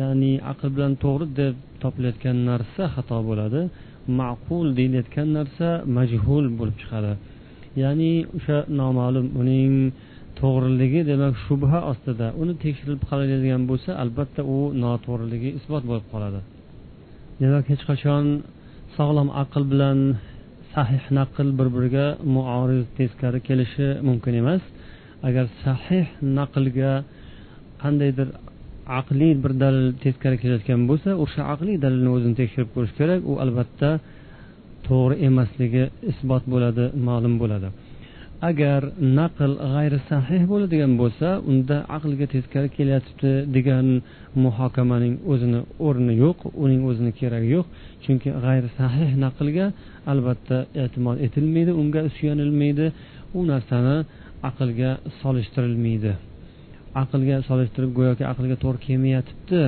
ya'ni 0.00 0.32
aql 0.52 0.68
bilan 0.76 0.92
to'g'ri 1.04 1.26
deb 1.40 1.54
topilayotgan 1.82 2.36
narsa 2.50 2.82
xato 2.94 3.18
bo'ladi. 3.28 3.60
Ma'qul 4.20 4.66
deyilayotgan 4.78 5.28
narsa 5.38 5.68
majhul 5.96 6.46
bo'lib 6.58 6.76
chiqadi. 6.82 7.12
Ya'ni 7.82 8.12
o'sha 8.36 8.58
noma'lum 8.80 9.26
uning 9.40 9.72
to'g'riligi 10.40 11.00
demak 11.10 11.34
shubha 11.44 11.78
ostida 11.92 12.26
uni 12.42 12.54
tekshirilib 12.64 13.02
qaraladigan 13.10 13.62
bo'lsa 13.70 13.90
albatta 14.02 14.40
u 14.56 14.58
noto'g'riligi 14.84 15.50
isbot 15.58 15.84
bo'lib 15.90 16.06
qoladi. 16.12 16.40
Demak 17.42 17.64
hech 17.72 17.82
qachon 17.90 18.24
sog'lom 18.96 19.28
aql 19.42 19.62
bilan 19.72 19.98
sahih 20.74 21.04
naql 21.18 21.48
bir 21.58 21.68
biriga 21.76 22.06
muoriz 22.34 22.84
teskari 22.98 23.40
kelishi 23.48 23.88
mumkin 24.08 24.34
emas. 24.42 24.62
Agar 25.28 25.46
sahih 25.64 26.06
naqlga 26.38 26.92
qandaydir 27.82 28.28
aqliy 29.00 29.34
bir 29.42 29.52
dalil 29.62 29.88
teskari 30.04 30.36
kelayotgan 30.42 30.80
bo'lsa 30.90 31.10
o'sha 31.24 31.42
aqliy 31.54 31.76
dalilni 31.84 32.10
o'zini 32.16 32.34
tekshirib 32.40 32.70
ko'rish 32.74 32.94
kerak. 33.00 33.20
U 33.30 33.32
albatta 33.44 33.90
to'g'ri 34.88 35.16
emasligi 35.28 35.84
isbot 36.12 36.44
bo'ladi 36.52 36.84
ma'lum 37.08 37.34
bo'ladi. 37.42 37.68
Agar 38.50 38.82
naql 39.18 39.52
g'ayri 39.72 39.98
sahih 40.10 40.42
bo'ladigan 40.52 40.92
bo'lsa 41.00 41.28
unda 41.50 41.76
aqlga 41.96 42.26
teskari 42.34 42.68
kelyapti 42.76 43.30
degan 43.56 43.86
muhokamaning 44.44 45.14
o'zini 45.32 45.60
o'rni 45.86 46.14
yo'q 46.24 46.38
uning 46.64 46.80
o'zini 46.90 47.12
keragi 47.20 47.48
yo'q. 47.56 47.66
Chunki 48.04 48.28
g'ayri 48.44 48.68
sahih 48.78 49.10
naqlga 49.24 49.66
albatta 50.12 50.58
e'timod 50.82 51.16
etilmaydi 51.26 51.72
unga 51.80 52.02
suyanilmaydi 52.16 52.86
u 53.38 53.40
narsani 53.50 53.96
aqlga 54.48 54.90
solishtirilmaydi. 55.20 56.12
Aqlga 57.02 57.36
solishtirib 57.48 57.90
go'yoki 57.98 58.24
aqlga 58.32 58.56
to'g'ri 58.62 58.78
kelmayatibdi 58.86 59.60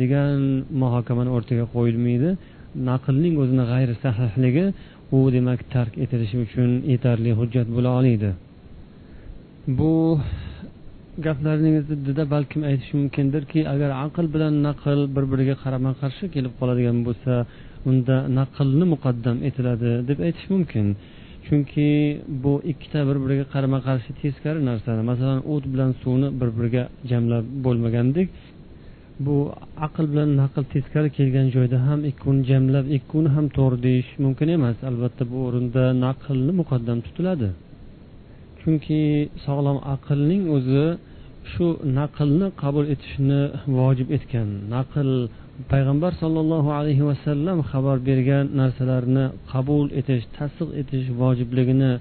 degan 0.00 0.36
muhokamani 0.82 1.30
o'rtaga 1.36 1.64
qo'yilmaydi. 1.74 2.30
Naqlning 2.90 3.34
o'zini 3.42 3.64
g'ayri 3.72 3.94
sahihligi 4.04 4.66
u 5.16 5.18
demak 5.36 5.60
tark 5.74 5.92
etilishi 6.04 6.36
uchun 6.46 6.70
yetarli 6.92 7.30
hujjat 7.38 7.68
bo'la 7.76 7.90
oladi 8.00 8.30
bu 9.78 10.20
gaplarning 11.26 11.76
ziddida 11.88 12.24
balkim 12.34 12.62
aytish 12.70 12.90
mumkindirki 12.98 13.60
agar 13.74 13.90
aql 14.04 14.26
bilan 14.34 14.54
naql 14.66 14.98
bir 15.14 15.24
biriga 15.32 15.56
qarama 15.62 15.92
qarshi 16.00 16.24
kelib 16.34 16.52
qoladigan 16.60 16.98
bo'lsa 17.06 17.32
unda 17.90 18.16
naqlni 18.38 18.86
muqaddam 18.94 19.36
etiladi 19.48 19.90
deb 20.08 20.18
aytish 20.26 20.46
mumkin. 20.54 20.86
Chunki 21.46 21.88
bu 22.44 22.52
ikkita 22.72 23.00
bir 23.08 23.16
biriga 23.24 23.46
qarama 23.54 23.78
qarshi 23.88 24.10
teskari 24.22 24.60
narsani 24.70 25.02
masalan 25.10 25.40
o't 25.52 25.64
bilan 25.72 25.90
suvni 26.02 26.28
bir 26.40 26.50
biriga 26.58 26.82
jamlab 27.10 27.44
bo'lmagandek 27.64 28.28
bu 29.24 29.36
aql 29.86 30.04
bilan 30.12 30.30
naql 30.40 30.62
teskari 30.74 31.08
kelgan 31.18 31.46
joyda 31.56 31.78
ham 31.88 32.00
ikkovini 32.10 32.44
jamlab 32.50 32.86
ikkovini 32.96 33.30
ham 33.36 33.46
to'g'ri 33.56 33.78
deyish 33.86 34.10
mumkin 34.24 34.48
emas. 34.56 34.76
Albatta 34.90 35.22
bu 35.30 35.36
o'rinda 35.46 35.84
naqlni 36.06 36.52
muqaddam 36.60 36.98
tutiladi. 37.06 37.48
Chunki 38.60 39.00
sog'lom 39.46 39.78
aqlning 39.94 40.42
o'zi 40.56 40.86
shu 41.52 41.66
naqlni 41.98 42.46
qabul 42.62 42.84
etishni 42.94 43.40
vojib 43.78 44.08
etgan. 44.16 44.48
Naql 44.74 45.08
payg'ambar 45.72 46.12
sollallohu 46.22 46.70
alayhi 46.78 47.04
vasallam 47.10 47.58
xabar 47.70 47.96
bergan 48.08 48.44
narsalarni 48.60 49.24
qabul 49.52 49.86
etish 50.00 50.24
tasdiq 50.36 50.70
etish 50.80 51.06
vojibligini 51.20 51.92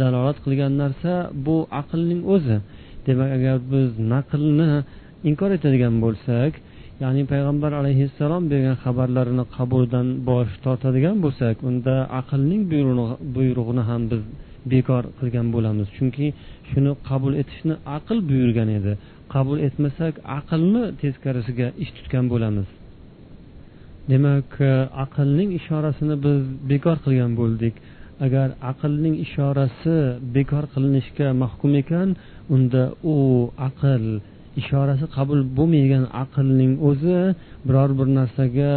dalolat 0.00 0.38
qilgan 0.44 0.72
narsa 0.82 1.12
bu 1.46 1.56
aqlning 1.80 2.20
o'zi. 2.34 2.56
Demak 3.06 3.30
agar 3.38 3.56
biz 3.72 3.88
naqlni 4.12 4.70
inkor 5.28 5.50
etadigan 5.58 5.94
bo'lsak 6.04 6.52
ya'ni 7.02 7.22
payg'ambar 7.32 7.72
alayhissalom 7.80 8.42
bergan 8.52 8.76
xabarlarini 8.84 9.44
qabuldan 9.56 10.06
bosh 10.28 10.52
tortadigan 10.64 11.16
bo'lsak 11.24 11.56
unda 11.68 11.94
aqlning 12.20 12.62
buyrug'ini 13.36 13.82
ham 13.90 14.02
biz 14.10 14.22
bekor 14.72 15.02
qilgan 15.18 15.46
bo'lamiz. 15.54 15.86
Chunki 15.96 16.26
shuni 16.70 16.92
qabul 17.08 17.32
etishni 17.42 17.74
aql 17.96 18.16
buyurgan 18.30 18.68
edi. 18.78 18.92
Qabul 19.34 19.58
etmasak 19.66 20.14
aqlni 20.38 20.82
teskarisiga 21.00 21.68
ish 21.82 21.90
tutgan 21.96 22.26
bo'lamiz. 22.34 22.68
Demak 24.10 24.50
e, 24.60 24.72
aqlning 25.04 25.50
ishorasini 25.60 26.16
biz 26.24 26.40
bekor 26.70 26.96
qilgan 27.04 27.32
bo'ldik. 27.40 27.74
Agar 28.26 28.48
aqlning 28.70 29.14
ishorasi 29.26 29.96
bekor 30.36 30.64
qilinishga 30.74 31.28
mahkum 31.42 31.72
ekan 31.82 32.08
unda 32.54 32.82
u 33.14 33.16
aql 33.68 34.04
ishorasi 34.60 35.04
qabul 35.16 35.40
bo'lmaydigan 35.58 36.04
aqlning 36.24 36.72
o'zi 36.88 37.18
biror 37.68 37.90
bir 37.98 38.08
narsaga 38.18 38.72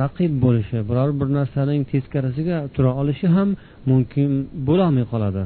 raqib 0.00 0.32
bo'lishi 0.44 0.78
biror 0.90 1.10
bir 1.20 1.28
narsaning 1.38 1.80
teskarisiga 1.92 2.56
tura 2.74 2.90
olishi 3.00 3.26
ham 3.36 3.48
mumkin 3.90 4.30
bo'lolmay 4.68 5.06
qoladi. 5.12 5.42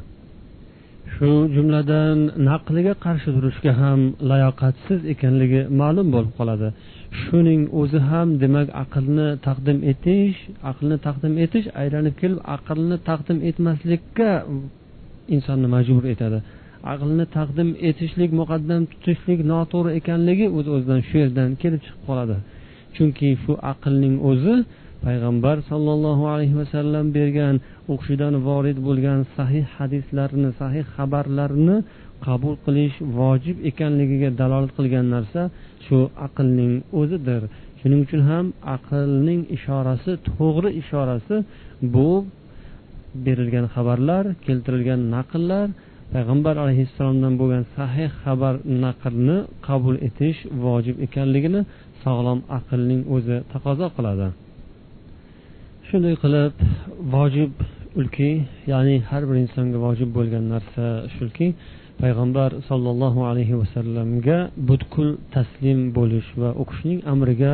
Shu 1.15 1.31
jumladan 1.55 2.19
naqliga 2.49 2.95
qarshi 3.05 3.31
turishga 3.37 3.73
ham 3.81 4.01
layoqatsiz 4.31 5.01
ekanligi 5.13 5.61
ma'lum 5.81 6.07
bo'lib 6.15 6.33
qoladi. 6.39 6.69
Shuning 7.23 7.63
o'zi 7.81 8.01
ham 8.11 8.29
demak 8.43 8.69
aqlni 8.85 9.29
taqdim 9.47 9.79
etish 9.93 10.39
aqlni 10.71 10.97
taqdim 11.07 11.35
etish 11.45 11.67
aylanib 11.83 12.15
kelib 12.21 12.41
aqlni 12.57 12.97
taqdim 13.09 13.39
etmaslikka 13.49 14.31
insonni 15.35 15.69
majbur 15.75 16.05
etadi. 16.15 16.39
Aqlni 16.93 17.25
taqdim 17.37 17.69
etishlik 17.89 18.31
muqaddam 18.41 18.83
tutishlik 18.93 19.41
noto'g'ri 19.53 19.91
ekanligi 20.01 20.47
o'z 20.59 20.67
o'zidan 20.75 21.01
shu 21.09 21.17
yerdan 21.23 21.49
kelib 21.63 21.81
chiqib 21.85 22.03
qoladi. 22.09 22.37
Chunki 22.97 23.29
shu 23.43 23.53
aqlning 23.73 24.15
o'zi 24.31 24.55
payg'ambar 25.05 25.57
sollallohu 25.71 26.25
alayhi 26.35 26.57
vasallam 26.61 27.07
bergan 27.17 27.57
o'qishidan 27.93 28.35
vorid 28.49 28.79
bo'lgan 28.87 29.21
sahih 29.37 29.65
hadislarni 29.77 30.51
sahih 30.61 30.85
xabarlarni 30.97 31.77
qabul 32.27 32.55
qilish 32.65 32.97
vojib 33.19 33.57
ekanligiga 33.71 34.31
dalolat 34.41 34.73
qilgan 34.79 35.07
narsa 35.15 35.43
shu 35.87 35.99
aqlning 36.27 36.73
o'zidir. 37.01 37.43
Shuning 37.81 38.01
uchun 38.07 38.23
ham 38.31 38.47
aqlning 38.77 39.41
ishorasi 39.57 40.13
to'g'ri 40.29 40.71
ishorasi 40.83 41.37
bu 41.95 42.11
berilgan 43.25 43.67
xabarlar 43.75 44.25
keltirilgan 44.47 45.01
naqllar 45.17 45.67
payg'ambar 46.15 46.55
alayhissalomdan 46.65 47.35
bo'lgan 47.41 47.65
sahih 47.77 48.11
xabar 48.23 48.55
naqlni 48.85 49.39
qabul 49.69 49.97
etish 50.09 50.39
vojib 50.65 50.97
ekanligini 51.07 51.61
sog'lom 52.05 52.41
aqlning 52.59 53.01
o'zi 53.17 53.37
taqozo 53.53 53.89
qiladi. 53.99 54.29
Shunday 55.89 56.15
qilib 56.23 56.55
vojib 57.15 57.53
ulki 58.01 58.31
ya'ni 58.73 58.97
har 59.09 59.23
bir 59.29 59.37
insonga 59.45 59.79
vojib 59.87 60.11
bo'lgan 60.17 60.45
narsa 60.55 60.85
shuki 61.17 61.49
payg'ambar 62.03 62.51
sollallohu 62.69 63.21
alayhi 63.31 63.59
vasallamga 63.63 64.39
butkul 64.69 65.09
taslim 65.35 65.81
bo'lish 65.99 66.29
va 66.41 66.51
u 66.61 66.65
kishining 66.71 67.01
amriga 67.13 67.53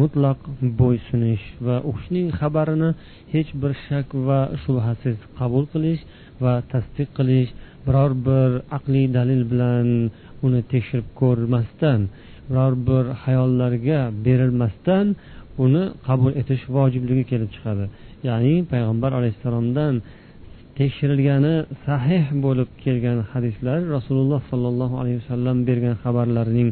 mutlaq 0.00 0.38
bo'ysunish 0.80 1.44
va 1.66 1.76
u 1.88 1.90
kishining 1.96 2.28
xabarini 2.40 2.90
hech 3.34 3.50
bir 3.60 3.72
shak 3.86 4.06
va 4.28 4.40
shubhasiz 4.62 5.16
qabul 5.38 5.64
qilish 5.72 6.02
va 6.44 6.54
tasdiq 6.72 7.08
qilish 7.18 7.50
biror 7.86 8.12
bir 8.28 8.50
aqliy 8.78 9.06
dalil 9.18 9.42
bilan 9.52 9.86
uni 10.46 10.60
tekshirib 10.72 11.08
ko'rmasdan 11.20 12.00
biror 12.50 12.74
bir 12.88 13.04
hayollarga 13.24 14.00
berilmasdan 14.26 15.06
uni 15.64 15.82
qabul 16.06 16.32
etish 16.40 16.64
vojibligi 16.76 17.24
kelib 17.30 17.50
chiqadi. 17.54 17.84
Ya'ni 18.28 18.54
payg'ambar 18.72 19.10
alayhissalomdan 19.18 19.94
tekshirilgani 20.78 21.54
sahih 21.86 22.24
bo'lib 22.44 22.68
kelgan 22.84 23.18
hadislar 23.32 23.78
rasululloh 23.96 24.40
sollallohu 24.50 24.94
alayhi 25.00 25.18
vasallam 25.22 25.56
bergan 25.68 25.94
xabarlarning 26.02 26.68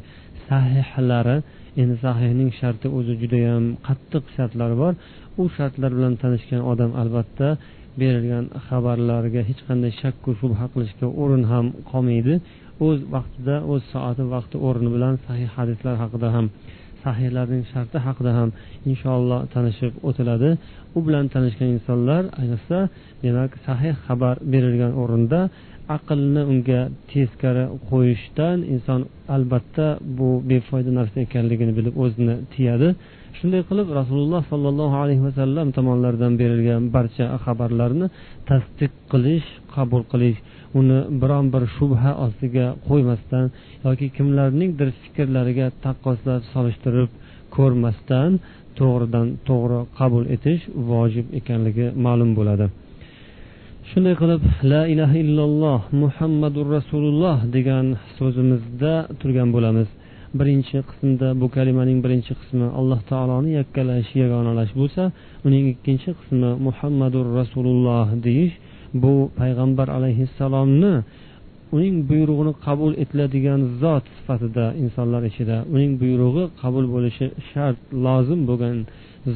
sahihlari 0.48 1.36
endi 1.80 1.96
sahihning 2.04 2.50
sharti 2.60 2.86
o'zi 2.98 3.14
judayam 3.22 3.64
qattiq 3.86 4.24
shartlari 4.36 4.76
bor. 4.82 4.92
U 5.40 5.42
shartlar 5.56 5.90
bilan 5.98 6.14
tanishgan 6.22 6.62
odam 6.72 6.90
albatta 7.02 7.48
berilgan 8.00 8.44
xabarlarga 8.66 9.40
hech 9.48 9.60
qanday 9.68 9.92
shakku 10.02 10.30
shubha 10.40 10.64
qilishga 10.72 11.06
o'rin 11.22 11.44
ham 11.52 11.66
qolmaydi. 11.90 12.34
O'z 12.86 12.98
vaqtida 13.14 13.56
o'z 13.72 13.82
soati 13.92 14.24
vaqti 14.34 14.56
o'rni 14.68 14.90
bilan 14.96 15.14
sahih 15.26 15.48
hadislar 15.56 15.94
haqida 16.02 16.28
ham 16.36 16.46
sahiylarning 17.06 17.64
sharti 17.72 17.98
haqida 18.06 18.30
ham 18.38 18.50
inshaalloh 18.90 19.40
tanishib 19.54 19.92
o'tiladi. 20.08 20.50
U 20.96 20.98
bilan 21.06 21.24
tanishgan 21.34 21.68
insonlar 21.76 22.22
ayniqsa 22.40 22.78
demak 23.24 23.50
sahih 23.66 23.94
xabar 24.06 24.34
berilgan 24.52 24.92
o'rinda 25.02 25.40
aqlni 25.96 26.42
unga 26.52 26.80
teskari 27.10 27.64
qo'yishdan 27.90 28.58
inson 28.74 29.00
albatta 29.36 29.86
bu 30.18 30.28
befoyda 30.50 30.90
narsa 30.98 31.16
ekanligini 31.26 31.72
bilib 31.78 31.94
o'zini 32.04 32.34
tiyadi. 32.54 32.88
Shunday 33.38 33.62
qilib 33.70 33.88
rasululloh 34.00 34.42
sollallohu 34.52 34.96
alayhi 35.04 35.22
vasallam 35.28 35.66
tomonlaridan 35.76 36.32
berilgan 36.40 36.82
barcha 36.96 37.26
xabarlarni 37.44 38.06
tasdiq 38.50 38.92
qilish 39.12 39.48
qabul 39.74 40.02
qilish 40.12 40.38
uni 40.78 41.00
biron 41.20 41.46
bir 41.54 41.62
shubha 41.76 42.12
ostiga 42.26 42.66
qo'ymasdan 42.88 43.46
yoki 43.86 44.06
kimlarningdir 44.16 44.88
fikrlariga 45.02 45.66
taqqoslab 45.84 46.42
solishtirib 46.52 47.10
ko'rmasdan 47.56 48.30
to'g'ridan 48.78 49.26
to'g'ri 49.48 49.80
qabul 49.98 50.24
etish 50.34 50.62
vojib 50.90 51.26
ekanligi 51.38 51.86
ma'lum 52.06 52.30
bo'ladi. 52.38 52.66
Shunday 53.90 54.14
qilib 54.22 54.42
la 54.72 54.82
ilaha 54.92 55.16
illalloh 55.24 55.80
muhammadu 56.02 56.60
rasululloh 56.76 57.38
degan 57.56 57.86
so'zimizda 58.18 58.94
turgan 59.20 59.48
bo'lamiz. 59.56 59.88
Birinchi 60.38 60.78
qismda 60.90 61.28
bu 61.40 61.46
kalimaning 61.56 61.98
birinchi 62.04 62.32
qismi 62.40 62.66
alloh 62.78 63.00
taoloni 63.10 63.50
yakkalash 63.58 64.10
yagonalash 64.22 64.72
bo'lsa 64.80 65.02
uning 65.46 65.64
ikkinchi 65.74 66.10
qismi 66.18 66.50
muhammadu 66.66 67.18
rasululloh 67.38 68.06
deyish 68.26 68.54
bu 69.02 69.14
payg'ambar 69.40 69.88
alayhissalomni 69.98 70.94
uning 71.76 71.96
buyrug'ini 72.10 72.52
qabul 72.66 72.92
etiladigan 73.02 73.60
zot 73.82 74.04
sifatida 74.16 74.66
insonlar 74.82 75.22
ichida 75.30 75.56
uning 75.74 75.92
buyrug'i 76.02 76.44
qabul 76.62 76.84
bo'lishi 76.94 77.26
shart 77.50 77.78
lozim 78.06 78.40
bo'lgan 78.50 78.76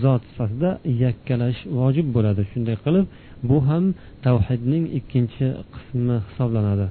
zot 0.03 0.23
sifatida 0.31 0.71
yakkalash 1.05 1.61
vojib 1.79 2.07
bo'ladi. 2.17 2.43
Shunday 2.53 2.77
qilib 2.85 3.07
bu 3.49 3.57
ham 3.69 3.85
tavhidning 4.27 4.85
ikkinchi 4.99 5.47
qismi 5.75 6.17
hisoblanadi. 6.29 6.87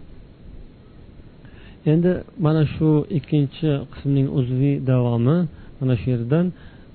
Endi 1.91 2.12
mana 2.45 2.63
shu 2.76 2.89
ikkinchi 3.17 3.69
qismning 3.91 4.28
uzviy 4.39 4.76
davomi 4.91 5.38
mana 5.80 5.95
shu 6.02 6.08
yerdan 6.15 6.45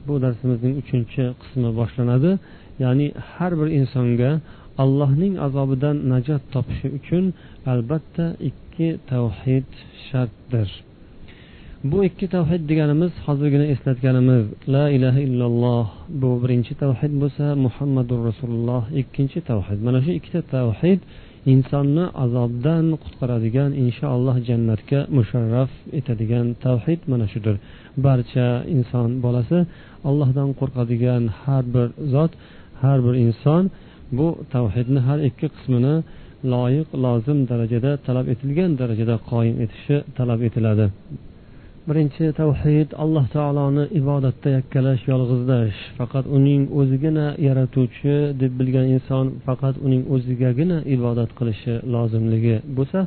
bu 0.07 0.15
darsimizning 0.25 0.75
uchinchi 0.83 1.23
qismi 1.43 1.69
boshlanadi. 1.79 2.31
Ya'ni 2.85 3.07
har 3.33 3.53
bir 3.61 3.69
insonga 3.81 4.31
allohning 4.83 5.35
azobidan 5.47 5.97
najot 6.13 6.43
topishi 6.55 6.89
uchun 6.99 7.25
albatta 7.73 8.27
ikki 8.51 8.89
tavhid 9.13 9.69
shartdir. 10.07 10.69
Bu 11.91 11.99
ikki 12.09 12.27
tavhid 12.37 12.63
deganimiz 12.71 13.13
hozirgina 13.27 13.67
eslatganimiz. 13.75 14.45
La 14.75 14.85
ilaha 14.97 15.21
illalloh 15.27 15.87
bu 16.23 16.31
birinchi 16.43 16.75
tavhid 16.85 17.13
bo'lsa 17.23 17.47
muhammadu 17.65 18.15
rasululloh 18.29 18.83
ikkinchi 19.01 19.41
tavhid. 19.51 19.79
Mana 19.87 19.99
shu 20.05 20.11
ikkita 20.19 20.41
tavhid 20.57 21.01
insonni 21.53 22.05
azobdan 22.25 22.87
qutqaradigan 23.03 23.71
inshaalloh 23.83 24.37
jannatga 24.49 25.01
musharraf 25.17 25.71
etadigan 25.99 26.47
tavhid 26.67 27.01
mana 27.13 27.27
shudir. 27.33 27.57
Barcha 28.07 28.49
inson 28.77 29.09
bolasi 29.25 29.59
allohdan 30.09 30.49
qo'rqadigan 30.61 31.23
har 31.43 31.65
bir 31.75 31.89
zot 32.15 32.33
har 32.83 32.99
bir 33.07 33.15
inson 33.27 33.63
bu 34.19 34.27
tavhidni 34.55 35.01
har 35.09 35.19
ikki 35.29 35.47
qismini 35.55 35.95
loyiq 36.53 36.89
lozim 37.05 37.39
darajada 37.51 37.93
talab 38.07 38.27
etilgan 38.33 38.71
darajada 38.81 39.17
qoyim 39.31 39.57
etishi 39.65 39.97
talab 40.19 40.41
etiladi. 40.49 40.87
Birinchi 41.89 42.25
tavhid 42.41 42.89
alloh 43.05 43.25
taoloni 43.37 43.85
ibodatda 44.01 44.49
yakkalash 44.59 45.03
yolg'izlash. 45.13 45.79
Faqat 45.99 46.25
uning 46.37 46.63
o'zigina 46.81 47.27
yaratuvchi 47.49 48.15
deb 48.41 48.53
bilgan 48.61 48.87
inson 48.97 49.27
faqat 49.47 49.75
uning 49.87 50.03
o'zigagina 50.15 50.79
ibodat 50.97 51.31
qilishi 51.39 51.75
lozimligi 51.95 52.57
bo'lsa 52.77 53.01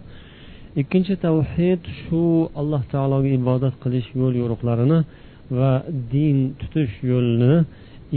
ikkinchi 0.82 1.14
tavhid 1.26 1.82
shu 2.02 2.22
alloh 2.62 2.82
taologa 2.94 3.30
ibodat 3.40 3.76
qilish 3.84 4.08
yo'l 4.20 4.34
yo'riqlarini 4.42 5.00
va 5.58 5.72
din 6.14 6.38
tutish 6.60 6.96
yo'lini 7.12 7.54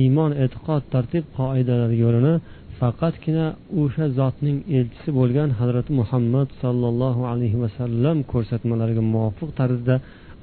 iymon 0.03 0.31
e'tiqod 0.45 0.83
tartib 0.93 1.25
qoidalari 1.39 1.97
yo'lini 2.05 2.35
faqatgina 2.81 3.47
o'sha 3.81 4.05
zotning 4.19 4.59
elchisi 4.79 5.11
bo'lgan 5.19 5.51
hazrati 5.61 5.91
muhammad 6.01 6.49
sollallohu 6.63 7.23
alayhi 7.33 7.59
vasallam 7.65 8.17
ko'rsatmalariga 8.33 9.03
muvofiq 9.15 9.51
tarzda 9.61 9.95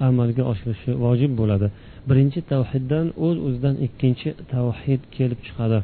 amalga 0.08 0.44
oshirishi 0.52 0.92
vojib 1.06 1.32
bo'ladi. 1.40 1.68
Birinchi 2.10 2.40
tavhiddan 2.52 3.06
o'z 3.26 3.38
o'zidan 3.48 3.76
ikkinchi 3.88 4.30
tavhid 4.54 5.02
kelib 5.16 5.40
chiqadi. 5.48 5.80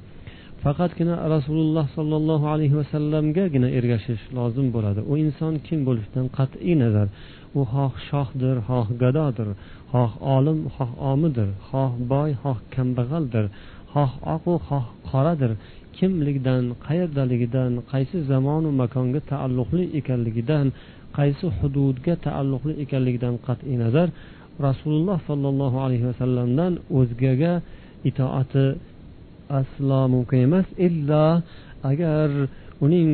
Faqatgina 0.64 1.16
rasululloh 1.36 1.86
sollallohu 1.98 2.46
alayhi 2.54 2.76
vasallamgagina 2.82 3.70
ergashish 3.80 4.24
lozim 4.38 4.68
bo'ladi. 4.76 5.02
U 5.12 5.14
inson 5.24 5.54
kim 5.68 5.80
bo'lishidan 5.88 6.28
qat'iy 6.38 6.76
nazar. 6.84 7.08
U 7.60 7.62
xoh 7.74 7.94
shohdir 8.10 8.56
xoh 8.68 8.88
gadodir 9.04 9.50
xoh 9.94 10.12
olim 10.36 10.60
xoh 10.76 10.92
omidir 11.12 11.50
xoh 11.70 11.92
boy 12.12 12.30
xoh 12.44 12.58
kambag'aldir 12.76 13.46
xoh 13.94 14.12
oqu 14.36 14.54
xoh 14.68 14.86
qoradir. 15.10 15.52
Kimligidan 15.98 16.64
qayerdaligidan 16.86 17.72
qaysi 17.92 18.18
zamonu 18.32 18.70
makonga 18.82 19.22
taalluqli 19.32 19.86
ekanligidan 20.00 20.68
qaysi 21.18 21.46
hududga 21.58 22.14
taalluqli 22.26 22.74
ekanligidan 22.84 23.36
qat'iy 23.48 23.76
nazar 23.84 24.08
rasululloh 24.68 25.18
sollallohu 25.30 25.78
alayhi 25.86 26.06
vasallamdan 26.12 26.74
o'zgaga 27.00 27.54
itoati 28.10 28.66
aslo 29.60 30.02
mumkin 30.14 30.40
emas. 30.48 30.68
Illo 30.88 31.26
agar 31.92 32.30
uning 32.86 33.10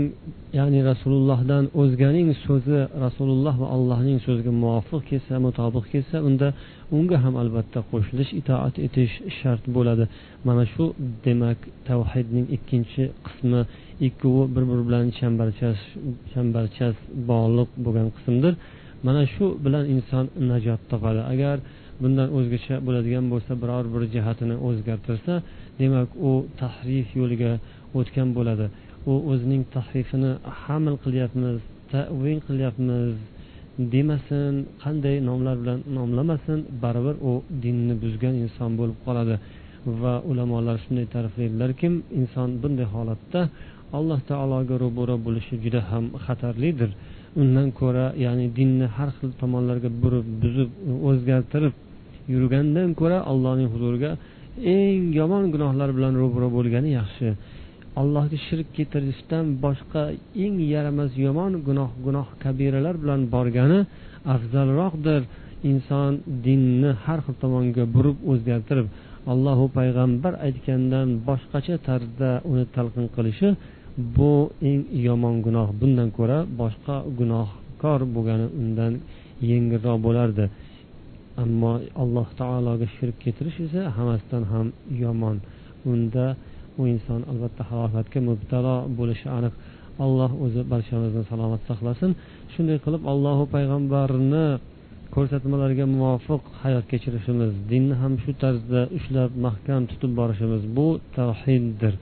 ya'ni 0.59 0.79
rasulullohdan 0.91 1.63
o'zganing 1.81 2.29
so'zi 2.45 2.79
rasululloh 3.05 3.55
va 3.61 3.67
allohning 3.75 4.17
so'ziga 4.25 4.51
muvofiq 4.63 5.01
kelsa 5.09 5.33
mutobiq 5.45 5.85
kelsa 5.93 6.17
unda 6.27 6.47
unga 6.97 7.17
ham 7.23 7.35
albatta 7.41 7.79
qo'shilish 7.91 8.31
itoat 8.41 8.75
etish 8.85 9.13
shart 9.39 9.63
bo'ladi. 9.75 10.05
Mana 10.47 10.63
shu 10.73 10.83
demak 11.25 11.59
tavhidning 11.89 12.45
ikkinchi 12.55 13.03
qismi 13.25 13.61
ikkovi 14.07 14.43
bir 14.55 14.63
biri 14.69 14.83
bilan 14.87 15.05
chambarchas 15.19 15.79
chambarchas 16.31 16.95
bog'liq 17.31 17.69
bo'lgan 17.85 18.07
qismdir. 18.15 18.53
Mana 19.07 19.23
shu 19.33 19.45
bilan 19.65 19.83
inson 19.95 20.25
najot 20.51 20.81
topadi. 20.91 21.21
Agar 21.33 21.57
bundan 22.01 22.27
o'zgacha 22.37 22.75
bo'ladigan 22.87 23.25
bo'lsa 23.33 23.51
biror 23.61 23.85
bir 23.93 24.03
jihatini 24.13 24.55
o'zgartirsa 24.67 25.33
demak 25.81 26.09
u 26.29 26.31
tahrif 26.61 27.07
yo'liga 27.19 27.51
o'tgan 27.99 28.29
bo'ladi. 28.37 28.65
U 29.11 29.13
o'zining 29.31 29.63
tahrifini 29.75 30.31
hamil 30.61 30.95
qilyapmiz 31.03 31.57
tavil 31.91 32.39
qilyapmiz 32.47 33.13
demasin 33.93 34.53
qanday 34.83 35.15
nomlar 35.29 35.55
bilan 35.61 35.79
nomlamasin 35.97 36.59
baribir 36.83 37.15
u 37.29 37.31
dinni 37.63 37.93
buzgan 38.03 38.35
inson 38.43 38.71
bo'lib 38.79 38.97
qoladi. 39.05 39.35
Va 40.01 40.13
ulamolar 40.31 40.75
shunday 40.83 41.05
ta'riflaydilarki 41.13 41.87
inson 42.19 42.49
bunday 42.61 42.87
holatda 42.95 43.41
alloh 43.97 44.19
taologa 44.29 44.75
ro'baro 44.83 45.15
bo'lishi 45.25 45.53
juda 45.63 45.81
ham 45.89 46.05
xatarlidir. 46.25 46.89
Undan 47.41 47.67
ko'ra 47.79 48.05
ya'ni 48.25 48.45
dinni 48.57 48.87
har 48.95 49.09
xil 49.17 49.29
tomonlarga 49.41 49.89
burib 50.03 50.25
buzib 50.41 50.69
o'zgartirib 51.09 51.73
yurgandan 52.33 52.89
ko'ra 52.99 53.17
allohning 53.31 53.69
huzuriga 53.73 54.11
eng 54.75 55.01
yomon 55.19 55.43
gunohlar 55.53 55.89
bilan 55.97 56.13
ro'baro 56.21 56.47
bo'lgani 56.57 56.89
yaxshi. 56.99 57.27
Allohga 58.01 58.37
shirk 58.47 58.67
keltirishdan 58.77 59.45
boshqa 59.63 60.01
eng 60.43 60.55
yaramas 60.73 61.11
yomon 61.25 61.51
gunoh 61.67 61.91
gunoh 62.05 62.27
kabiralar 62.43 62.95
bilan 63.03 63.21
borgani 63.33 63.79
afzalroqdir. 64.33 65.21
Inson 65.71 66.11
dinni 66.45 66.91
har 67.03 67.19
xil 67.25 67.35
tomonga 67.43 67.83
burib 67.95 68.17
o'zgartirib 68.31 68.87
allohu 69.31 69.65
payg'ambar 69.77 70.33
aytgandan 70.47 71.07
boshqacha 71.27 71.75
tarzda 71.87 72.29
uni 72.51 72.65
talqin 72.75 73.05
qilishi 73.15 73.49
bu 74.15 74.31
eng 74.69 74.81
yomon 75.07 75.35
gunoh. 75.45 75.67
Bundan 75.79 76.09
ko'ra 76.17 76.37
boshqa 76.61 76.95
gunohkor 77.19 77.99
bo'lgani 78.15 78.47
undan 78.61 78.93
yengilroq 79.49 79.97
bo'lardi. 80.05 80.45
Ammo 81.43 81.71
alloh 82.03 82.27
taologa 82.39 82.87
shirk 82.95 83.15
keltirish 83.23 83.59
esa 83.65 83.81
hammasidan 83.97 84.43
ham 84.51 84.67
yomon. 85.03 85.37
Unda 85.91 86.25
u 86.79 86.81
inson 86.93 87.21
albatta 87.31 87.63
halokatga 87.69 88.19
mubtalo 88.29 88.75
bo'lishi 88.97 89.27
aniq. 89.37 89.53
Alloh 90.05 90.31
o'zi 90.45 90.61
barchamizni 90.71 91.23
salomat 91.31 91.61
saqlasin. 91.69 92.11
Shunday 92.53 92.77
qilib 92.85 93.03
allohu 93.13 93.43
payg'ambarni 93.55 94.45
ko'rsatmalariga 95.15 95.85
muvofiq 95.95 96.43
hayot 96.61 96.85
kechirishimiz 96.91 97.51
dinni 97.71 97.95
ham 98.01 98.13
shu 98.23 98.31
tarzda 98.43 98.81
ushlab 98.97 99.31
mahkam 99.45 99.81
tutib 99.91 100.11
borishimiz 100.19 100.63
bu 100.77 100.87
tavhiddir. 101.17 101.93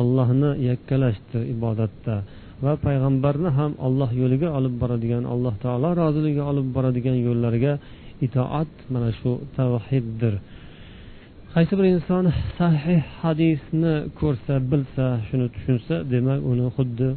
Allohni 0.00 0.50
yakkalashdir 0.68 1.42
ibodatda 1.54 2.16
va 2.64 2.72
payg'ambarni 2.86 3.50
ham 3.58 3.72
alloh 3.86 4.10
yo'liga 4.20 4.48
olib 4.58 4.74
boradigan 4.82 5.24
alloh 5.32 5.54
taolo 5.64 5.88
roziligiga 6.02 6.44
olib 6.52 6.66
boradigan 6.76 7.16
yo'llarga 7.26 7.72
itoat 8.26 8.72
mana 8.92 9.10
shu 9.18 9.30
tavhiddir. 9.56 10.34
Qaysi 11.54 11.74
bir 11.78 11.86
inson 11.94 12.24
sahih 12.58 13.02
hadisni 13.22 13.94
ko'rsa 14.20 14.54
bilsa 14.70 15.06
shuni 15.28 15.46
tushunsa 15.54 15.94
demak 16.12 16.40
uni 16.52 16.66
xuddi 16.76 17.08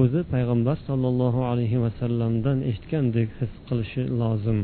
o'zi 0.00 0.20
payg'ambar 0.32 0.76
sollallohu 0.88 1.40
alayhi 1.50 1.78
vasallamdan 1.84 2.58
eshitgandek 2.70 3.28
his 3.40 3.52
qilishi 3.68 4.02
lozim. 4.20 4.58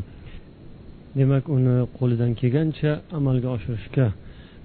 Demak 1.19 1.43
uni 1.57 1.77
qo'lidan 1.97 2.31
kelgancha 2.39 2.91
amalga 3.17 3.49
oshirishga 3.55 4.07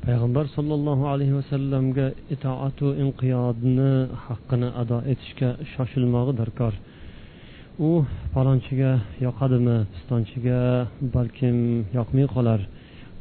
payg'ambar 0.06 0.44
sollallohu 0.56 1.04
alayhi 1.12 1.34
vasallamga 1.40 2.06
itoatu 2.34 2.86
inqiyodni 3.04 3.92
haqqini 4.26 4.68
ado 4.82 4.98
etishga 5.12 5.50
shoshilmog'i 5.72 6.32
darkor. 6.40 6.74
U 7.88 7.90
falonchiga 8.34 8.92
yoqadimi 9.26 9.76
pistonchiga 9.92 10.60
balkim 11.14 11.56
yoqmay 11.98 12.28
qolar. 12.36 12.60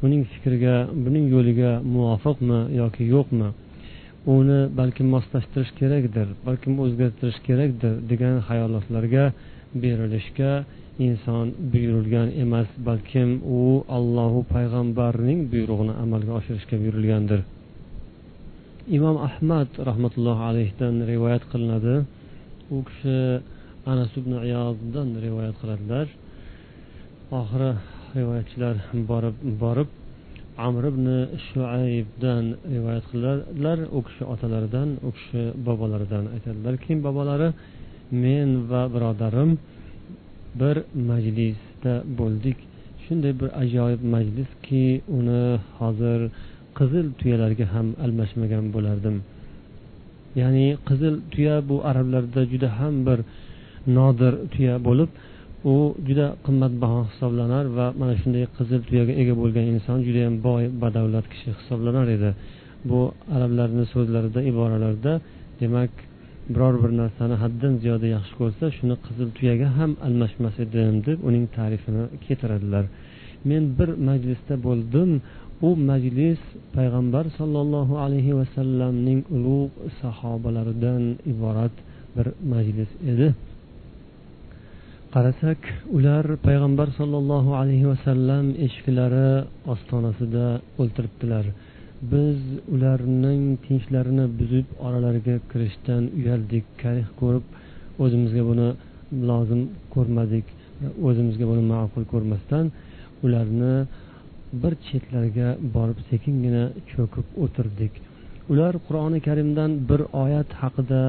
Uning 0.04 0.22
fikriga 0.32 0.76
buning 1.04 1.26
yo'liga 1.34 1.72
muvofiqmi 1.94 2.60
yoki 2.80 3.04
yo'qmi? 3.14 3.48
Uni 4.36 4.60
balkim 4.80 5.06
moslashtirish 5.14 5.72
kerakdir 5.80 6.28
balkim 6.46 6.72
o'zgartirish 6.84 7.40
kerakdir 7.48 7.94
degan 8.10 8.36
xayolotlarga 8.48 9.24
berilishga 9.82 10.52
inson 11.06 11.46
buyurilgan 11.72 12.28
emas 12.44 12.68
balkim 12.88 13.30
u 13.58 13.60
allohu 13.98 14.40
payg'ambarning 14.54 15.40
buyrug'ini 15.52 15.94
amalga 16.04 16.32
oshirishga 16.38 16.76
buyurilgandir. 16.82 17.40
Imom 18.96 19.16
ahmad 19.28 19.68
rahmatullohi 19.88 20.42
alayhidan 20.50 20.94
rivoyat 21.10 21.44
qilinadi. 21.52 21.94
U 22.74 22.78
kishi 22.88 23.18
anas 23.92 24.12
ibn 24.20 24.32
iyoddan 24.48 25.08
rivoyat 25.24 25.56
qiladilar. 25.62 26.06
Oxiri 27.40 27.70
rivoyatchilar 28.18 28.76
borib 29.10 29.36
borib 29.62 29.88
amr 30.66 30.84
ibn 30.92 31.06
shuaybdan 31.48 32.44
rivoyat 32.74 33.04
qiladilar 33.12 33.78
u 33.96 33.98
kishi 34.06 34.24
otalaridan 34.34 34.88
u 35.08 35.10
kishi 35.16 35.42
bobolaridan 35.66 36.24
aytadilar. 36.34 36.74
Keyin 36.82 37.00
bobolari 37.06 37.48
men 38.24 38.48
va 38.70 38.82
birodarim 38.94 39.50
bir 40.60 40.76
majlisda 41.10 41.94
bo'ldik. 42.18 42.58
Shunday 43.04 43.32
bir 43.40 43.48
ajoyib 43.62 44.02
majliski 44.14 44.84
uni 45.18 45.44
hozir 45.78 46.20
qizil 46.78 47.06
tuyalarga 47.20 47.66
ham 47.74 47.86
almashmagan 48.04 48.64
bo'lardim. 48.74 49.16
Ya'ni 50.40 50.66
qizil 50.88 51.14
tuya 51.32 51.56
bu 51.68 51.76
arablarda 51.90 52.42
juda 52.52 52.68
ham 52.78 52.94
bir 53.08 53.18
nodir 53.96 54.34
tuya 54.54 54.74
bo'lib 54.88 55.10
u 55.64 55.94
juda 56.06 56.26
qimmatbaho 56.46 57.00
hisoblanar 57.10 57.64
va 57.78 57.86
mana 58.00 58.14
shunday 58.20 58.44
qizil 58.56 58.80
tuyaga 58.88 59.12
ega 59.22 59.34
bo'lgan 59.40 59.66
inson 59.74 59.98
judayam 60.06 60.34
boy 60.46 60.62
badavlat 60.82 61.26
kishi 61.32 61.48
hisoblanar 61.58 62.06
edi. 62.16 62.30
Bu 62.90 63.00
arablarni 63.36 63.84
so'zlarida 63.94 64.40
iboralarida 64.50 65.12
demak 65.60 65.92
biror 66.54 66.74
bir 66.82 66.92
narsani 67.00 67.36
haddan 67.42 67.74
ziyoda 67.82 68.06
yaxshi 68.16 68.34
ko'rsa 68.40 68.64
shuni 68.76 68.96
qizil 69.06 69.28
tuyaga 69.38 69.68
ham 69.78 69.92
almashmas 70.06 70.56
edim 70.64 70.96
deb 71.06 71.18
uning 71.28 71.44
ta'rifini 71.56 72.04
keltiradilar. 72.24 72.84
Men 73.48 73.62
bir 73.78 73.90
majlisda 74.08 74.54
bo'ldim. 74.66 75.10
U 75.68 75.70
majlis 75.90 76.40
payg'ambar 76.76 77.24
sollallohu 77.38 77.94
alayhi 78.04 78.32
vasallamning 78.40 79.20
ulug' 79.36 79.74
sahobalaridan 80.00 81.02
iborat 81.32 81.74
bir 82.16 82.26
majlis 82.52 82.90
edi. 83.12 83.28
Qarasak 85.14 85.60
ular 85.96 86.24
payg'ambar 86.46 86.88
sollallohu 86.98 87.50
alayhi 87.60 87.86
vasallam 87.92 88.44
eshiklari 88.66 89.30
ostonasida 89.72 90.46
o'ltiribdilar. 90.80 91.44
Biz 92.12 92.38
ularning 92.74 93.42
tinchlarini 93.64 94.26
buzib 94.40 94.66
oralariga 94.86 95.36
kirishdan 95.50 96.02
uyaldik 96.18 96.64
karih 96.82 97.08
ko'rib 97.20 97.44
o'zimizga 98.04 98.42
buni 98.50 98.68
lozim 99.30 99.62
ko'rmadik 99.94 100.46
o'zimizga 101.08 101.44
buni 101.50 101.62
ma'qul 101.72 102.04
ko'rmasdan 102.12 102.64
ularni 103.26 103.74
bir 104.62 104.72
chetlariga 104.86 105.48
borib 105.76 105.98
sekingina 106.10 106.64
cho'kib 106.92 107.26
o'tirdik. 107.44 107.92
Ular 108.52 108.74
qur'oni 108.86 109.18
karimdan 109.28 109.70
bir 109.90 110.00
oyat 110.24 110.50
haqida 110.62 111.02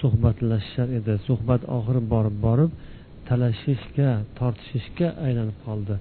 suhbatlashishar 0.00 0.88
edi. 0.98 1.14
Suhbat 1.28 1.62
oxiri 1.76 2.00
borib 2.14 2.36
borib 2.46 2.70
talashishga 3.28 4.10
tortishishga 4.38 5.08
aylanib 5.26 5.58
qoldi. 5.66 5.94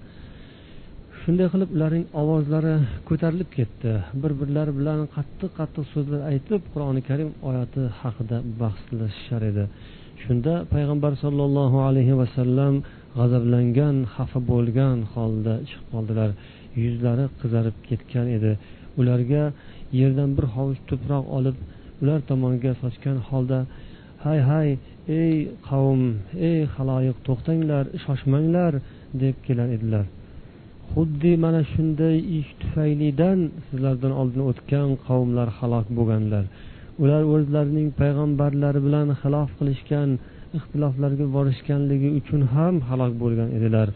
Shunday 1.21 1.47
qilib 1.53 1.69
ularning 1.75 2.05
ovozlari 2.21 2.75
ko'tarilib 3.09 3.49
ketdi. 3.57 3.91
Bir 4.21 4.31
birlari 4.39 4.71
bilan 4.79 4.99
qattiq 5.15 5.51
qattiq 5.59 5.85
so'zlar 5.93 6.21
aytib 6.31 6.61
qur'oni 6.73 7.01
karim 7.09 7.29
oyati 7.49 7.83
haqida 7.99 8.37
bahslashishar 8.61 9.41
edi. 9.51 9.63
Shunda 10.23 10.53
payg'ambar 10.73 11.13
sollallohu 11.23 11.77
alayhi 11.89 12.13
vasallam 12.21 12.73
g'azablangan 13.17 13.95
xafa 14.15 14.39
bo'lgan 14.51 14.97
holda 15.13 15.53
chiqib 15.69 15.87
qoldilar. 15.93 16.29
Yuzlari 16.83 17.25
qizarib 17.41 17.75
ketgan 17.87 18.27
edi. 18.37 18.51
Ularga 18.99 19.43
yerdan 19.99 20.29
bir 20.37 20.45
hovuch 20.55 20.79
tuproq 20.89 21.25
olib 21.37 21.57
ular 22.01 22.19
tomoniga 22.29 22.71
sochgan 22.83 23.17
holda 23.29 23.59
hay 24.23 24.39
hay 24.49 24.69
ey 25.07 25.47
qavm 25.69 26.01
ey 26.49 26.59
haloyiq 26.75 27.17
to'xtanglar 27.27 27.85
shoshmanglar 28.05 28.73
deb 29.21 29.35
kelar 29.45 29.69
edilar. 29.77 30.05
Xuddi 30.93 31.31
mana 31.43 31.61
shunday 31.73 32.17
ish 32.39 32.51
tufaylidan 32.61 33.39
sizlardan 33.67 34.13
oldin 34.21 34.41
o'tgan 34.49 34.89
qavmlar 35.07 35.47
halok 35.59 35.87
bo'lganlar. 35.97 36.43
Ular 37.03 37.23
o'zlarining 37.33 37.87
payg'ambarlari 38.01 38.79
bilan 38.87 39.07
xilof 39.21 39.49
qilishgan 39.59 40.09
ixtiloflarga 40.57 41.25
borishganligi 41.35 42.09
uchun 42.19 42.41
ham 42.53 42.75
halok 42.89 43.13
bo'lgan 43.23 43.49
edilar. 43.57 43.87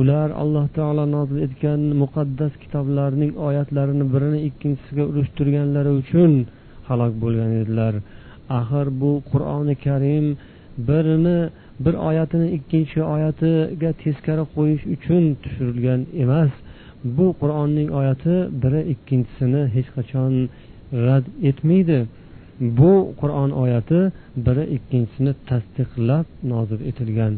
Ular 0.00 0.28
alloh 0.42 0.66
taolo 0.76 1.04
nozil 1.16 1.38
etgan 1.46 1.80
muqaddas 2.02 2.52
kitoblarning 2.62 3.32
oyatlarini 3.48 4.06
birini 4.14 4.40
ikkinchisiga 4.48 5.04
urushtirganlari 5.10 5.92
uchun 6.02 6.32
halok 6.88 7.12
bo'lgan 7.22 7.50
edilar. 7.62 7.94
Axir 8.60 8.86
bu 9.00 9.12
qur'oni 9.30 9.74
karim 9.84 10.26
birini 10.88 11.38
bir 11.84 11.94
oyatini 11.94 12.48
ikkinchi 12.56 13.02
oyatiga 13.14 13.90
teskari 14.02 14.44
qo'yish 14.54 14.84
uchun 14.94 15.24
tushirilgan 15.42 16.00
emas. 16.22 16.52
Bu 17.16 17.26
qur'onning 17.40 17.88
oyati 18.00 18.34
biri 18.62 18.80
ikkinchisini 18.94 19.62
hech 19.74 19.88
qachon 19.96 20.32
rad 21.06 21.24
etmaydi. 21.50 21.98
Bu 22.78 22.92
qur'on 23.20 23.50
oyati 23.64 24.00
biri 24.46 24.64
ikkinchisini 24.76 25.32
tasdiqlab 25.48 26.26
nozil 26.52 26.80
etilgan. 26.90 27.34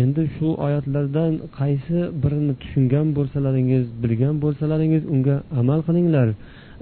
Endi 0.00 0.22
shu 0.36 0.48
oyatlardan 0.66 1.32
qaysi 1.58 1.98
birini 2.22 2.54
tushungan 2.62 3.06
bo'lsalaringiz 3.16 3.84
bilgan 4.02 4.34
bo'lsalaringiz 4.44 5.02
unga 5.14 5.36
amal 5.60 5.80
qilinglar. 5.88 6.28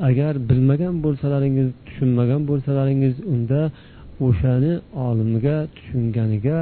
Agar 0.09 0.35
bilmagan 0.49 0.95
bo'lsalaringiz 1.05 1.69
tushunmagan 1.87 2.43
bo'lsalaringiz 2.51 3.15
unda 3.33 3.61
o'shani 4.27 4.73
olimga 5.09 5.57
tushunganiga 5.77 6.59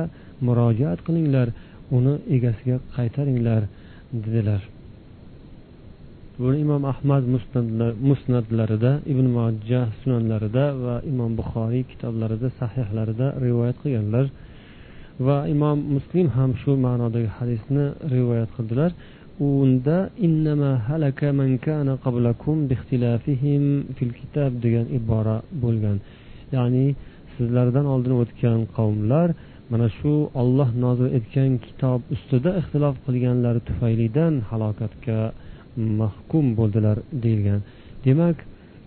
murojaat 0.46 1.00
qilinglar 1.06 1.48
uni 1.96 2.14
egasiga 2.36 2.76
qaytaringlar 2.96 3.62
dedilar. 4.24 4.62
Buni 6.38 6.58
imom 6.66 6.82
ahmad 6.92 7.22
musnatlarida 8.10 8.92
ibn 9.12 9.26
mojah 9.38 9.86
sunanlarida 10.00 10.64
va 10.84 10.96
imom 11.12 11.32
buxoriy 11.40 11.82
kitoblarida 11.90 12.48
sahihlarida 12.60 13.26
rivoyat 13.44 13.76
qilganlar 13.82 14.26
va 15.26 15.38
imom 15.54 15.78
muslim 15.96 16.26
ham 16.36 16.50
shu 16.60 16.72
ma'nodagi 16.86 17.30
hadisni 17.38 17.84
rivoyat 18.14 18.50
qildilar. 18.56 18.90
Unda 19.40 20.10
innama 20.26 20.72
halaka 20.88 21.32
man 21.32 21.58
kana 21.58 21.94
qablakum 22.04 22.56
bixtilafihim 22.70 23.64
fil 23.96 24.12
kitab 24.20 24.50
degan 24.64 24.86
ibora 24.98 25.36
bo'lgan. 25.62 25.96
Ya'ni 26.56 26.86
sizlardan 27.36 27.86
oldin 27.94 28.14
o'tgan 28.22 28.60
qavmlar 28.76 29.28
mana 29.70 29.88
shu 29.98 30.14
olloh 30.40 30.70
nozil 30.84 31.08
etgan 31.18 31.50
kitob 31.66 32.00
ustida 32.14 32.50
ixtilof 32.60 32.96
qilganlari 33.06 33.60
tufaylidan 33.68 34.32
halokatga 34.50 35.18
mahkum 36.00 36.46
bo'ldilar 36.58 36.96
deyilgan. 37.22 37.60
Demak 38.04 38.38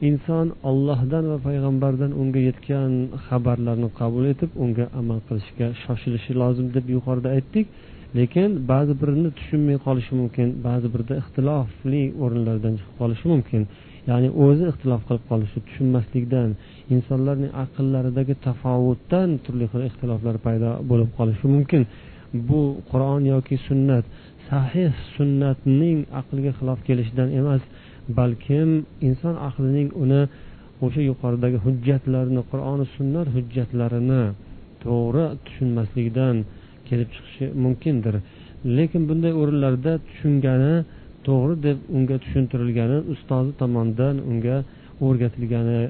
inson 0.09 0.47
ollohdan 0.69 1.23
va 1.31 1.37
payg'ambardan 1.47 2.11
unga 2.21 2.41
yetgan 2.49 2.91
xabarlarni 3.25 3.89
qabul 3.99 4.23
etib 4.33 4.51
unga 4.63 4.85
amal 4.99 5.19
qilishga 5.27 5.67
shoshilishi 5.83 6.33
lozim 6.41 6.67
deb 6.75 6.85
yuqorida 6.95 7.29
aytdik. 7.37 7.65
Lekin 8.15 8.49
ba'zi 8.71 8.93
birini 9.01 9.29
tushunmay 9.37 9.77
qolishi 9.85 10.13
mumkin 10.19 10.47
ba'zi 10.67 10.87
birida 10.93 11.13
ixtilofli 11.21 12.03
o'rinlardan 12.23 12.73
chiqib 12.79 12.95
qolishi 13.01 13.25
mumkin. 13.33 13.61
Ya'ni 14.09 14.29
o'zi 14.45 14.63
ixtilof 14.71 15.01
qilib 15.07 15.23
qolishi 15.31 15.59
tushunmaslikdan 15.67 16.49
insonlarning 16.95 17.51
aqllaridagi 17.63 18.35
tafovutdan 18.47 19.29
turli 19.43 19.65
xil 19.71 19.81
ixtiloflar 19.89 20.35
paydo 20.45 20.69
bo'lib 20.89 21.09
qolishi 21.17 21.47
mumkin. 21.55 21.81
Bu 22.49 22.61
qur'on 22.91 23.21
yoki 23.33 23.55
sunnat 23.67 24.05
sahih 24.49 24.91
sunnatning 25.15 25.97
aqlga 26.19 26.51
xilof 26.57 26.79
kelishidan 26.87 27.29
emas 27.39 27.61
balkim 28.17 28.69
inson 29.07 29.35
aqlining 29.49 29.89
uni 30.03 30.21
o'sha 30.85 31.01
yuqoridagi 31.09 31.57
hujjatlarni 31.65 32.41
qur'oni 32.51 32.85
sunnat 32.95 33.27
hujjatlarini 33.35 34.23
to'g'ri 34.83 35.25
tushunmasligidan 35.45 36.35
kelib 36.89 37.09
chiqishi 37.15 37.45
mumkindir. 37.63 38.15
Lekin 38.77 39.01
bunday 39.09 39.33
o'rinlarda 39.41 39.93
tushungani 40.07 40.73
to'g'ri 41.27 41.55
deb 41.67 41.77
unga 41.95 42.15
tushuntirilgani 42.23 42.97
ustozi 43.13 43.51
tomonidan 43.61 44.15
unga 44.31 44.57
o'rgatilgani 45.05 45.81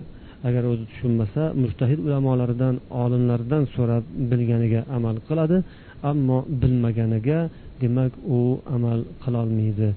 agar 0.47 0.63
o'zi 0.71 0.83
tushunmasa 0.91 1.41
mujtahid 1.63 1.99
ulamolaridan 2.07 2.75
olimlardan 3.03 3.63
so'rab 3.75 4.03
bilganiga 4.31 4.81
amal 4.97 5.15
qiladi 5.27 5.57
ammo 6.11 6.37
bilmaganiga 6.61 7.39
demak 7.81 8.13
u 8.37 8.39
amal 8.75 8.99
qilolmaydi. 9.23 9.89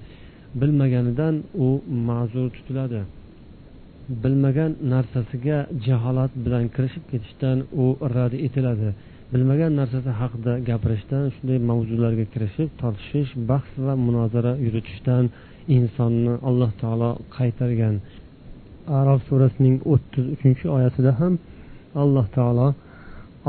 Bilmaganidan 0.61 1.35
u 1.67 1.69
ma'zur 2.09 2.47
tutiladi. 2.57 3.01
Bilmagan 4.23 4.73
narsasiga 4.93 5.59
jaholat 5.87 6.33
bilan 6.45 6.65
kirishib 6.75 7.05
ketishdan 7.11 7.59
u 7.83 7.85
rad 8.15 8.33
etiladi. 8.47 8.91
Bilmagan 9.33 9.73
narsasi 9.81 10.11
haqida 10.21 10.53
gapirishdan 10.69 11.25
shunday 11.35 11.59
mavzularga 11.71 12.25
kirishib 12.33 12.69
tortishish 12.81 13.31
bahs 13.51 13.69
va 13.85 13.95
munozara 14.07 14.53
yuritishdan 14.65 15.25
insonni 15.77 16.35
alloh 16.49 16.71
taolo 16.83 17.11
qaytargan. 17.37 17.95
Arof 18.99 19.21
surasining 19.29 19.77
o'ttiz 19.93 20.25
uchinchi 20.35 20.65
oyatida 20.77 21.13
ham 21.21 21.33
alloh 22.03 22.27
taolo 22.37 22.69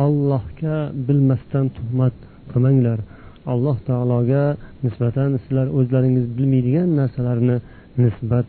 allohga 0.05 0.77
bilmasdan 1.07 1.65
tuhmat 1.77 2.15
qilmanglar. 2.51 2.99
Alloh 3.53 3.77
taologa 3.89 4.43
nisbatan 4.85 5.29
sizlar 5.43 5.67
o'zlaringiz 5.79 6.25
bilmaydigan 6.37 6.89
narsalarni 6.99 7.57
nisbat 8.03 8.45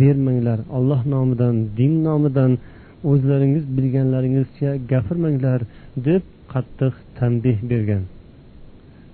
bermanglar. 0.00 0.58
Alloh 0.78 1.00
nomidan 1.14 1.54
din 1.78 1.94
nomidan 2.06 2.52
o'zlaringiz 3.10 3.64
bilganlaringizcha 3.76 4.70
gapirmanglar 4.92 5.60
deb 6.08 6.22
qattiq 6.56 6.94
tanbeh 7.18 7.58
bergan. 7.70 8.04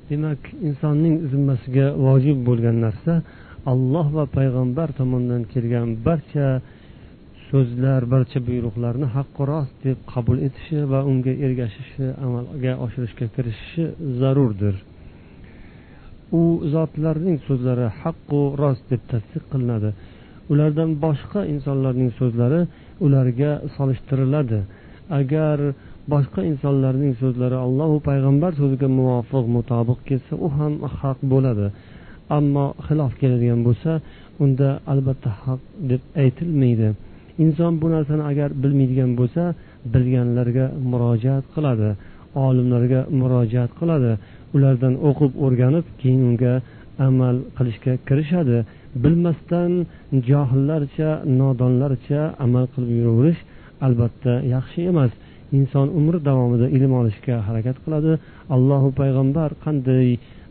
Demak 0.08 0.42
insonning 0.68 1.16
zimmasiga 1.30 1.86
vojib 2.06 2.38
bo'lgan 2.48 2.76
narsa 2.86 3.14
alloh 3.72 4.06
va 4.16 4.24
payg'ambar 4.36 4.88
tomonidan 4.98 5.42
kelgan 5.52 5.88
barcha 6.06 6.46
so'zlar 7.48 8.02
barcha 8.14 8.38
buyruqlarni 8.48 9.06
haqqu 9.16 9.42
rost 9.52 9.74
deb 9.86 9.98
qabul 10.12 10.38
etishi 10.46 10.78
va 10.92 11.00
unga 11.10 11.32
ergashishi 11.46 12.06
amalga 12.26 12.72
oshirishga 12.84 13.26
kirishishi 13.34 13.84
zarurdir. 14.20 14.74
U 16.40 16.42
zotlarning 16.74 17.38
so'zlari 17.46 17.86
haqqu 18.02 18.40
rost 18.62 18.84
deb 18.92 19.02
tasdiq 19.12 19.44
qilinadi. 19.52 19.90
Ulardan 20.52 20.90
boshqa 21.04 21.40
insonlarning 21.54 22.10
so'zlari 22.20 22.60
ularga 23.06 23.50
solishtiriladi. 23.76 24.60
Agar 25.20 25.58
boshqa 26.10 26.40
insonlarning 26.50 27.12
so'zlari 27.22 27.58
allohu 27.66 27.96
payg'ambar 28.08 28.52
so'ziga 28.60 28.88
muvofiq 28.98 29.44
mutobiq 29.56 29.98
kelsa 30.08 30.34
u 30.46 30.48
ham 30.56 30.72
haq 30.98 31.18
bo'ladi. 31.32 31.66
Ammo 32.38 32.66
xilof 32.86 33.12
keladigan 33.20 33.60
bo'lsa 33.68 33.90
unda 34.44 34.68
albatta 34.92 35.30
haq 35.44 35.60
deb 35.90 36.02
aytilmaydi. 36.22 36.88
Inson 37.44 37.72
bu 37.82 37.86
narsani 37.94 38.24
agar 38.30 38.50
bilmaydigan 38.62 39.10
bo'lsa 39.20 39.42
bilganlarga 39.92 40.66
murojaat 40.90 41.44
qiladi 41.54 41.90
olimlarga 42.46 43.00
murojaat 43.20 43.72
qiladi. 43.80 44.12
Ulardan 44.56 44.94
o'qib 45.08 45.32
o'rganib 45.44 45.86
keyin 46.00 46.22
unga 46.30 46.54
amal 47.08 47.36
qilishga 47.56 47.92
kirishadi. 48.08 48.58
Bilmasdan 49.02 49.72
johillarcha 50.28 51.10
nodonlarcha 51.40 52.20
amal 52.44 52.64
qilib 52.72 52.90
yuraverish 52.98 53.40
albatta 53.86 54.32
yaxshi 54.54 54.80
emas. 54.92 55.12
Inson 55.58 55.86
umri 55.98 56.18
davomida 56.28 56.66
ilm 56.76 56.92
olishga 57.00 57.36
harakat 57.48 57.76
qiladi. 57.84 58.12
Allohu 58.54 58.88
payg'ambar 59.00 59.50
qanday 59.64 60.06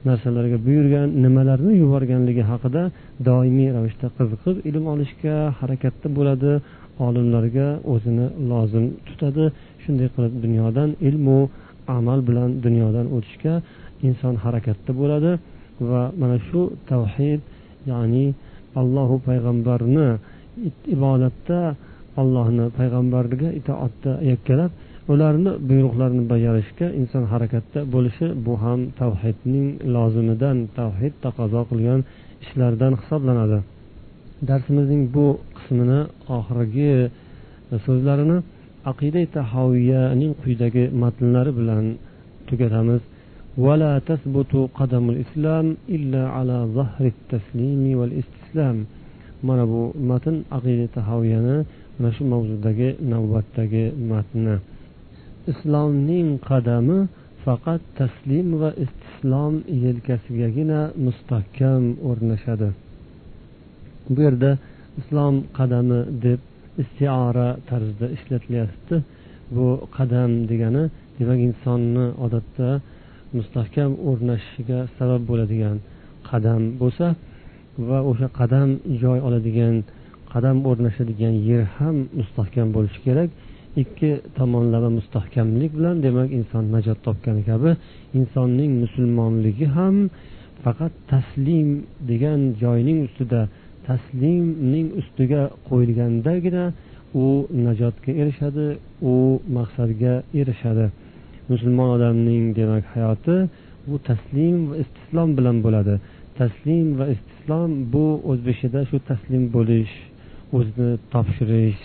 narsalarga 0.07 0.57
buyurgan 0.67 1.07
nimalarni 1.23 1.73
yuborganligi 1.81 2.43
haqida 2.51 2.83
doimiy 3.29 3.69
ravishda 3.77 4.07
qiziqib 4.17 4.55
ilm 4.69 4.85
olishga 4.93 5.35
harakatda 5.59 6.07
bo'ladi. 6.17 6.51
Olimlarga 7.07 7.67
o'zini 7.93 8.27
lozim 8.51 8.85
tutadi. 9.07 9.45
Shunday 9.83 10.07
qilib 10.15 10.33
dunyodan 10.45 10.89
ilmu 11.09 11.39
amal 11.97 12.19
bilan 12.27 12.49
dunyodan 12.65 13.07
o'tishga 13.15 13.53
inson 14.07 14.35
harakatda 14.43 14.91
bo'ladi. 15.01 15.31
Va 15.89 16.03
mana 16.21 16.37
shu 16.47 16.61
tavhid 16.91 17.39
ya'ni 17.91 18.25
allohu 18.81 19.15
payg'ambarni 19.27 20.07
ibodatda 20.95 21.59
allohni 22.21 22.65
payg'ambarga 22.77 23.49
itoatda 23.59 24.11
yakkalab 24.31 24.71
ularni 25.12 25.52
buyruqlarini 25.68 26.24
bajarishga 26.32 26.86
inson 27.00 27.24
harakatda 27.32 27.80
bo'lishi 27.94 28.26
bu 28.46 28.54
ham 28.64 28.80
tavhidning 29.00 29.68
lozimidan 29.94 30.56
tavhid 30.78 31.14
taqozo 31.24 31.60
qilgan 31.70 32.00
ishlardan 32.44 32.92
hisoblanadi 33.00 33.58
darsimizning 34.48 35.02
bu 35.14 35.26
qismini 35.56 36.00
oxirgi 36.36 36.92
so'zlarini 37.86 38.38
aqida 38.90 39.22
tahoviyaning 39.36 40.32
quyidagi 40.42 40.84
matnlari 41.02 41.52
bilan 41.58 41.84
tugatamiz 42.48 43.02
ولا 43.66 43.92
تثبت 44.10 44.52
قدم 44.80 45.04
الإسلام 45.14 45.66
إلا 45.96 46.22
على 46.36 46.58
ظهر 46.76 47.04
التسليم 47.14 47.82
والاستسلام 47.98 48.76
mana 49.42 49.68
bu 49.68 49.92
matn 50.10 50.34
aqida 50.56 50.86
tahoviyani 50.96 51.56
mana 51.98 52.10
shu 52.16 52.22
mavzudagi 52.32 52.88
navbatdagi 53.12 53.84
matni 54.10 54.54
islomning 55.51 56.29
qadami 56.49 56.99
faqat 57.45 57.81
taslim 57.99 58.47
va 58.61 58.69
istislom 58.83 59.53
yelkasigagina 59.83 60.81
mustahkam 61.05 61.83
o'rnashadi. 62.09 62.69
Bu 64.13 64.19
yerda 64.27 64.51
islom 64.99 65.35
qadami 65.57 65.99
deb 66.25 66.39
istiora 66.83 67.49
tarzida 67.69 68.07
ishlatilyapti. 68.15 68.95
Bu 69.55 69.67
qadam 69.97 70.29
degani 70.49 70.83
demak 71.19 71.39
insonni 71.47 72.05
odatda 72.25 72.69
mustahkam 73.37 73.91
o'rnashishiga 74.09 74.79
sabab 74.97 75.21
bo'ladigan 75.29 75.77
qadam 76.29 76.61
bo'lsa 76.81 77.07
va 77.89 77.99
o'sha 78.09 78.27
qadam 78.39 78.69
joy 79.03 79.19
oladigan 79.27 79.75
qadam 80.33 80.57
o'rnashadigan 80.69 81.35
yer 81.49 81.63
ham 81.77 81.95
mustahkam 82.19 82.67
bo'lishi 82.75 82.99
kerak. 83.07 83.29
Ikki 83.75 84.19
tomonlama 84.37 84.89
mustahkamlik 84.89 85.71
bilan 85.77 86.03
demak 86.03 86.29
inson 86.39 86.63
najot 86.75 86.99
topgani 87.07 87.43
kabi 87.51 87.71
insonning 88.19 88.71
musulmonligi 88.83 89.67
ham 89.77 89.95
faqat 90.63 90.93
taslim 91.11 91.69
degan 92.09 92.39
joyning 92.63 92.99
ustida 93.07 93.41
taslimning 93.87 94.87
ustiga 94.99 95.43
qo'yilgandagina 95.69 96.65
u 97.23 97.25
najotga 97.65 98.11
erishadi 98.21 98.67
u 99.11 99.15
maqsadga 99.57 100.13
erishadi. 100.41 100.85
Musulmon 101.51 101.89
odamning 101.95 102.43
demak 102.59 102.85
hayoti 102.95 103.37
bu 103.87 103.95
taslim 104.09 104.55
va 104.69 104.75
istislom 104.83 105.29
bilan 105.37 105.57
bo'ladi. 105.65 105.95
Taslim 106.39 106.87
va 106.99 107.05
istislom 107.15 107.71
bu 107.93 108.05
o'zbekchada 108.31 108.81
shu 108.89 108.97
taslim 109.09 109.43
bo'lish 109.55 109.93
o'zini 110.57 110.91
topshirish 111.13 111.81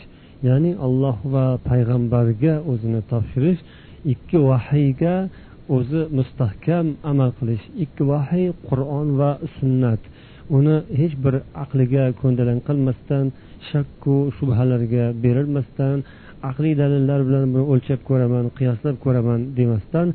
ya'ni 0.48 0.72
alloh 0.86 1.16
va 1.34 1.46
payg'ambarga 1.68 2.54
o'zini 2.72 3.00
topshirish 3.10 3.60
ikki 4.12 4.38
vahiyga 4.48 5.14
o'zi 5.76 6.00
mustahkam 6.18 6.86
amal 7.10 7.30
qilish. 7.38 7.64
Ikki 7.84 8.02
vahiy 8.12 8.48
qur'on 8.68 9.08
va 9.20 9.30
sunnat. 9.56 10.00
Uni 10.56 10.76
hech 11.00 11.14
bir 11.24 11.34
aqliga 11.64 12.04
ko'ndalang 12.20 12.60
qilmasdan 12.68 13.24
shakku 13.70 14.14
shubhalarga 14.36 15.04
berilmasdan 15.24 15.96
aqliy 16.50 16.74
dalillar 16.82 17.20
bilan 17.28 17.46
buni 17.54 17.64
o'lchab 17.72 18.00
ko'raman 18.08 18.44
qiyoslab 18.58 18.96
ko'raman 19.04 19.40
demasdan 19.58 20.08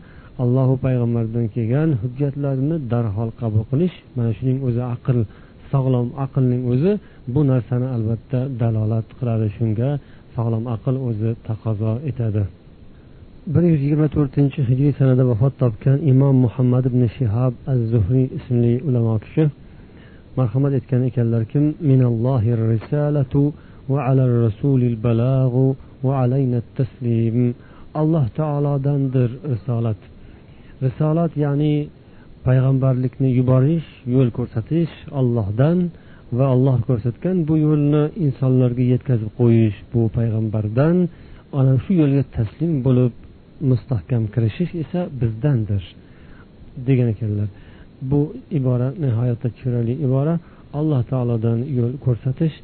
allohu 0.44 0.76
payg'ambardan 0.86 1.46
kelgan 1.56 1.90
hujjatlarni 2.02 2.76
darhol 2.92 3.30
qabul 3.42 3.64
qilish 3.72 3.96
mana 4.16 4.32
shuning 4.38 4.60
o'zi 4.68 4.82
aql 4.96 5.18
sog'lom 5.72 6.08
aqlning 6.26 6.62
o'zi 6.74 6.92
bu 7.34 7.42
narsani 7.52 7.88
albatta 7.96 8.40
dalolat 8.62 9.08
qiladi 9.20 9.48
shunga 9.58 9.90
sog'lom 10.36 10.64
aql 10.76 10.96
o'zi 11.10 11.32
taqozo 11.48 11.94
etadi. 12.10 12.44
bir 13.54 13.64
yuz 13.72 13.82
yigirma 13.86 14.08
to'rtinchi 14.16 14.60
hijriy 14.70 14.94
sanada 15.00 15.24
vafot 15.32 15.54
topgan 15.64 15.98
imom 16.12 16.36
muhammad 16.46 16.84
ibn 16.92 17.02
shihab 17.18 17.54
az 17.72 17.80
zuhriy 17.92 18.28
ismli 18.38 18.74
ulamo 18.88 19.16
kishi 19.24 19.44
marhamat 20.38 20.74
etgan 20.80 21.02
ekanlarki 21.10 21.60
minallohi 21.90 22.52
risalatu 22.74 23.42
va 23.92 24.00
alal 24.12 24.34
rasulil 24.46 24.98
balag'u 25.06 25.66
va 26.06 26.14
alayna 26.24 26.60
taslim 26.78 27.38
alloh 28.02 28.26
taolodandir 28.40 29.30
risolat. 29.52 30.00
Risolat 30.86 31.32
ya'ni 31.44 31.76
payg'ambarlikni 32.46 33.30
yuborish 33.40 33.90
yo'l 34.14 34.30
ko'rsatish 34.38 34.94
ollohdan 35.20 35.78
va 36.38 36.46
olloh 36.56 36.78
ko'rsatgan 36.88 37.38
bu 37.48 37.56
yo'lni 37.66 38.04
insonlarga 38.26 38.84
yetkazib 38.94 39.32
qo'yish 39.40 39.78
bu 39.94 40.02
payg'ambardan 40.18 40.96
ana 41.60 41.74
shu 41.84 41.92
yo'lga 42.02 42.24
taslim 42.38 42.74
bo'lib 42.86 43.14
mustahkam 43.70 44.24
kirishish 44.34 44.72
esa 44.84 45.00
bizdandir 45.22 45.84
degan 46.88 47.08
ekanlar. 47.14 47.48
Bu 48.12 48.22
ibora 48.58 48.88
nihoyatda 49.04 49.50
chiroyli 49.60 49.94
ibora. 50.06 50.34
Alloh 50.80 51.02
taolodan 51.12 51.60
yo'l 51.78 51.94
ko'rsatish 52.06 52.56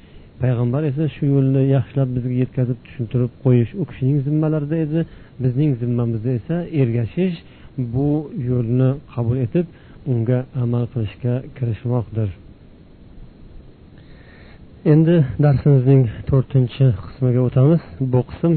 payg'ambar 0.42 0.82
esa 0.92 1.04
shu 1.16 1.24
yo'lni 1.34 1.62
yaxshilab 1.76 2.10
bizga 2.16 2.36
yetkazib 2.44 2.78
tushuntirib 2.86 3.32
qo'yish 3.46 3.72
u 3.82 3.84
kishining 3.90 4.18
zimmalarida 4.28 4.78
edi. 4.86 5.00
Bizning 5.44 5.72
zimmamizda 5.82 6.32
esa 6.40 6.56
ergashish 6.82 7.38
bu 7.94 8.10
yo'lni 8.50 8.90
qabul 9.14 9.38
etib 9.46 9.66
unga 10.12 10.40
amal 10.64 10.84
qilishga 10.94 11.34
kirishmoqdir. 11.58 12.30
endi 14.93 15.17
darsimizning 15.45 16.03
to'rtinchi 16.29 16.87
qismiga 17.05 17.41
o'tamiz 17.49 17.83
bu 18.13 18.21
qism 18.31 18.53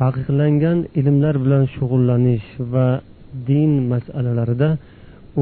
taqiqlangan 0.00 0.78
ilmlar 1.00 1.34
bilan 1.44 1.64
shug'ullanish 1.74 2.48
va 2.72 2.88
din 3.48 3.72
masalalarida 3.92 4.70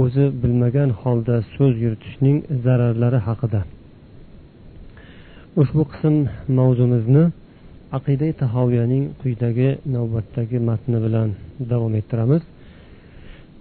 o'zi 0.01 0.25
bilmagan 0.43 0.91
holda 1.01 1.37
so'z 1.55 1.75
yuritishning 1.85 2.37
zararlari 2.65 3.19
haqida 3.29 3.61
ushbu 5.61 5.83
qism 5.93 6.15
mavzumizni 6.59 7.25
aqida 7.99 8.29
tahoviyaning 8.43 9.05
quyidagi 9.21 9.69
navbatdagi 9.95 10.59
matni 10.69 10.99
bilan 11.07 11.29
davom 11.71 11.95
ettiramiz 12.01 12.43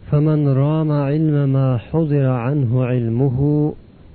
فمن 0.10 0.40
رام 0.64 0.92
علم 1.10 1.36
ما 1.56 1.68
حضر 1.88 2.26
عنه 2.46 2.72
علمه 2.92 3.38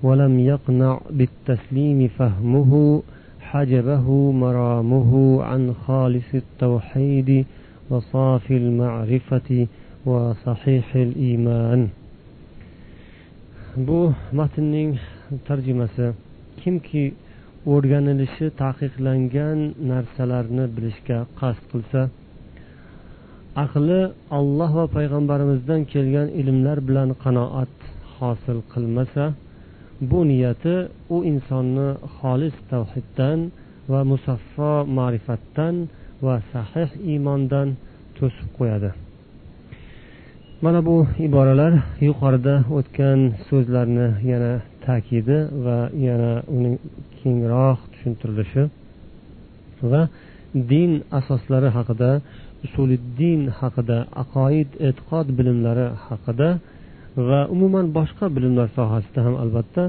ولم 0.04 0.40
يقنع 0.40 1.00
بالتسليم 1.10 2.08
فهمه 2.18 3.02
حجبه 3.40 4.06
مرامه 4.32 5.42
عن 5.42 5.74
خالص 5.86 6.28
التوحيد 6.34 7.46
وصافي 7.90 8.56
المعرفة 8.56 9.66
وصحيح 10.06 10.86
الإيمان 10.96 11.88
bu 13.76 14.12
matnning 14.38 14.98
tarjimasi 15.48 16.06
kimki 16.60 17.04
o'rganilishi 17.74 18.46
taqiqlangan 18.62 19.58
narsalarni 19.90 20.64
bilishga 20.76 21.18
qasd 21.40 21.62
qilsa 21.72 22.00
aqli 23.64 24.00
olloh 24.38 24.70
va 24.78 24.86
payg'ambarimizdan 24.96 25.80
kelgan 25.92 26.28
ilmlar 26.40 26.78
bilan 26.88 27.08
qanoat 27.24 27.74
hosil 28.16 28.58
qilmasa 28.72 29.24
bu 30.11 30.19
niyati 30.31 30.75
u 31.15 31.17
insonni 31.31 31.87
xolis 32.17 32.55
tavhiddan 32.71 33.39
va 33.91 33.99
musaffo 34.11 34.71
ma'rifatdan 34.97 35.75
va 36.25 36.35
sahih 36.51 36.89
iymondan 37.11 37.67
to'sib 38.17 38.49
qo'yadi. 38.57 38.89
Mana 40.63 40.79
bu 40.87 40.97
iboralar 41.27 41.73
yuqorida 42.07 42.55
o'tgan 42.77 43.19
so'zlarni 43.47 44.07
yana 44.31 44.53
ta'kidi 44.85 45.37
va 45.65 45.79
yana 46.07 46.31
uning 46.57 46.75
kengroq 47.19 47.79
tushuntirilishi 47.91 48.63
va 49.91 50.01
din 50.71 50.91
asoslari 51.19 51.69
haqida 51.77 52.11
usuliddin 52.65 53.41
haqida 53.59 53.97
aqoid 54.23 54.69
e'tiqod 54.87 55.27
bilimlari 55.37 55.87
haqida 56.07 56.49
va 57.28 57.40
umuman 57.54 57.86
boshqa 57.98 58.26
bilimlar 58.36 58.68
sohasida 58.78 59.20
ham 59.26 59.34
albatta 59.42 59.82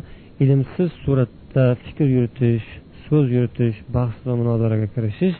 ilmsiz 0.43 0.89
suratda 1.03 1.65
fikr 1.83 2.07
yuritish 2.15 2.67
so'z 3.05 3.25
yuritish 3.35 3.77
bahs 3.95 4.15
va 4.27 4.33
munozaraga 4.41 4.87
kirishish 4.95 5.37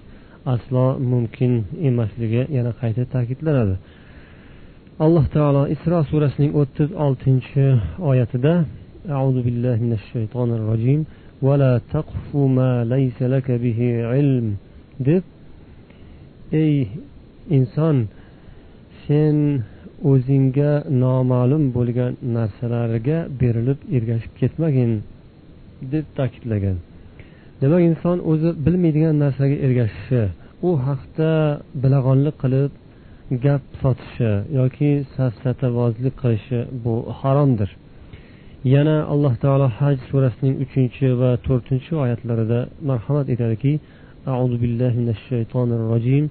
aslo 0.54 0.86
mumkin 1.12 1.52
emasligi 1.90 2.42
yana 2.58 2.72
qayta 2.82 3.04
ta'kidlanadi 3.14 3.76
alloh 5.06 5.26
taolo 5.36 5.64
isro 5.76 6.00
surasining 6.12 6.52
o'ttiz 6.62 6.90
oltinchi 7.06 7.66
oyatida 8.12 8.54
أعوذ 9.16 9.38
بالله 9.46 9.76
من 9.86 9.94
الشيطان 10.00 10.50
الرجيم 10.60 11.02
ولا 11.48 11.74
تقف 11.96 12.36
ما 12.58 12.72
ليس 12.94 13.18
لك 13.34 13.48
به 13.64 13.80
علم 14.12 14.48
deb 15.08 15.24
ey 16.52 16.76
inson 17.58 17.98
sen 19.08 19.64
o'zingga 20.12 20.72
noma'lum 21.04 21.64
bo'lgan 21.76 22.12
narsalarga 22.38 23.18
berilib 23.42 23.80
ergashib 23.98 24.34
ketmagin 24.42 24.92
deb 25.94 26.06
ta'kidlagan 26.18 26.78
demak 27.62 27.82
inson 27.90 28.18
o'zi 28.32 28.50
bilmaydigan 28.66 29.16
narsaga 29.24 29.58
ergashishi 29.66 30.22
u 30.68 30.70
haqda 30.88 31.32
bilag'onlik 31.84 32.36
qilib 32.44 32.72
gap 33.46 33.64
sotishi 33.82 34.32
yoki 34.60 34.92
safsatavozlik 35.16 36.16
qilishi 36.22 36.60
bu 36.84 36.96
haromdir 37.20 37.70
yana 38.76 38.98
alloh 39.14 39.34
taolo 39.44 39.68
haj 39.80 39.98
surasining 40.10 40.56
uchinchi 40.66 41.08
va 41.22 41.32
to'rtinchi 41.48 41.92
oyatlarida 42.04 42.60
marhamat 42.90 43.28
etadiki 43.36 43.74
أعوذ 44.28 44.54
بالله 44.62 44.92
من 45.02 45.10
الشيطان 45.18 45.70
الرجيم 45.80 46.26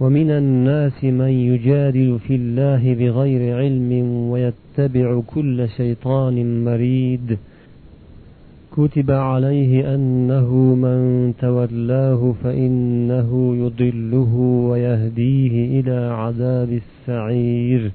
ومن 0.00 0.30
الناس 0.30 1.04
من 1.04 1.32
يجادل 1.50 2.18
في 2.24 2.34
الله 2.40 2.82
بغير 3.00 3.42
علم 3.60 3.90
ويتبع 4.32 5.20
كل 5.34 5.68
شيطان 5.68 6.36
مريد. 6.64 7.38
كتب 8.76 9.10
عليه 9.10 9.94
أنه 9.94 10.48
من 10.84 10.98
تولاه 11.44 12.34
فإنه 12.42 13.30
يضله 13.62 14.32
ويهديه 14.70 15.80
إلى 15.80 15.98
عذاب 16.20 16.70
السعير. 16.82 17.92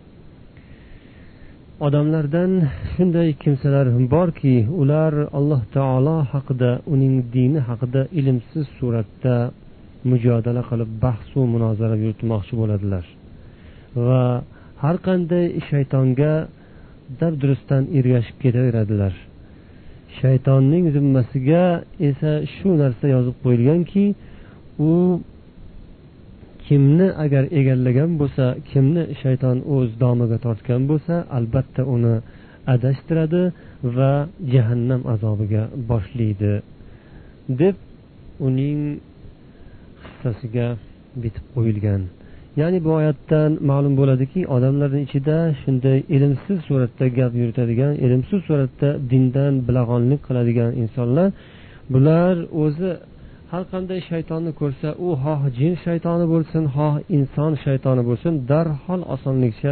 Odamlardan 1.79 2.51
shunday 2.95 3.29
kimsalar 3.41 3.87
borki 4.13 4.55
ular 4.81 5.13
alloh 5.37 5.61
taolo 5.75 6.17
haqida 6.33 6.79
uning 6.93 7.15
dini 7.33 7.59
haqida 7.59 8.01
ilmsiz 8.19 8.65
suratda 8.79 9.51
mujodala 10.11 10.61
qilib 10.69 10.89
bahsu 11.05 11.39
munozara 11.53 11.95
yuritmoqchi 12.03 12.53
bo'ladilar. 12.61 13.05
Va 14.07 14.23
har 14.83 14.95
qanday 15.07 15.45
shaytonga 15.69 16.33
dabdurustdan 17.19 17.83
ergashib 17.99 18.37
ketaveradilar. 18.43 19.13
Shaytonning 20.19 20.85
zimmasiga 20.95 21.63
esa 22.09 22.31
shu 22.55 22.69
narsa 22.81 23.05
yozib 23.15 23.35
qo'yilganki 23.43 24.05
u 24.89 24.91
kimni 26.67 27.07
agar 27.23 27.43
egallagan 27.59 28.11
bo'lsa 28.21 28.45
kimni 28.71 29.03
shayton 29.21 29.57
o'z 29.75 29.89
domiga 30.03 30.37
tortgan 30.45 30.81
bo'lsa 30.91 31.15
albatta 31.37 31.81
uni 31.95 32.15
adashtiradi 32.73 33.43
va 33.97 34.11
jahannam 34.53 35.01
azobiga 35.13 35.63
boshlaydi 35.89 36.53
deb 37.61 37.75
uning 38.47 38.81
hissasiga 40.25 40.67
bitib 41.23 41.45
qo'yilgan. 41.55 42.01
Ya'ni 42.61 42.79
bu 42.85 42.91
oyatdan 42.99 43.51
ma'lum 43.69 43.93
bo'ladiki 43.99 44.41
odamlarni 44.55 45.01
ichida 45.07 45.37
shunday 45.61 45.97
ilmsiz 46.15 46.57
suratda 46.67 47.05
gap 47.17 47.31
yuritadigan 47.41 47.93
ilmsiz 48.05 48.39
suratda 48.47 48.89
dindan 49.11 49.53
bilag'onlik 49.67 50.21
qiladigan 50.27 50.71
insonlar 50.83 51.29
bular 51.93 52.35
o'zi 52.63 52.91
har 53.51 53.63
qanday 53.73 53.99
shaytonni 54.11 54.51
ko'rsa 54.61 54.87
u 55.07 55.09
xoh 55.23 55.41
jin 55.59 55.73
shaytoni 55.85 56.25
bo'lsin 56.33 56.63
xoh 56.75 56.95
inson 57.17 57.51
shaytoni 57.65 58.03
bo'lsin 58.09 58.33
darhol 58.51 59.01
osonlikcha 59.15 59.71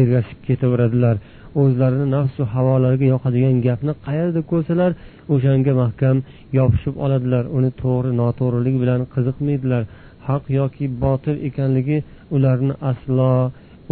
ergashib 0.00 0.38
ketaveradilar. 0.48 1.16
O'zlarini 1.60 2.06
nafsu 2.16 2.42
havolariga 2.54 3.06
yoqadigan 3.14 3.56
gapni 3.66 3.92
qayerda 4.06 4.40
ko'rsalar 4.50 4.90
o'shanga 5.34 5.72
mahkam 5.82 6.16
yopishib 6.58 6.94
oladilar. 7.04 7.44
Uni 7.56 7.70
to'g'ri 7.82 8.10
noto'g'riligi 8.20 8.78
bilan 8.84 9.00
qiziqmaydilar. 9.14 9.82
Haq 10.28 10.44
yoki 10.58 10.84
botil 11.04 11.36
ekanligi 11.48 11.98
ularni 12.36 12.74
aslo 12.90 13.32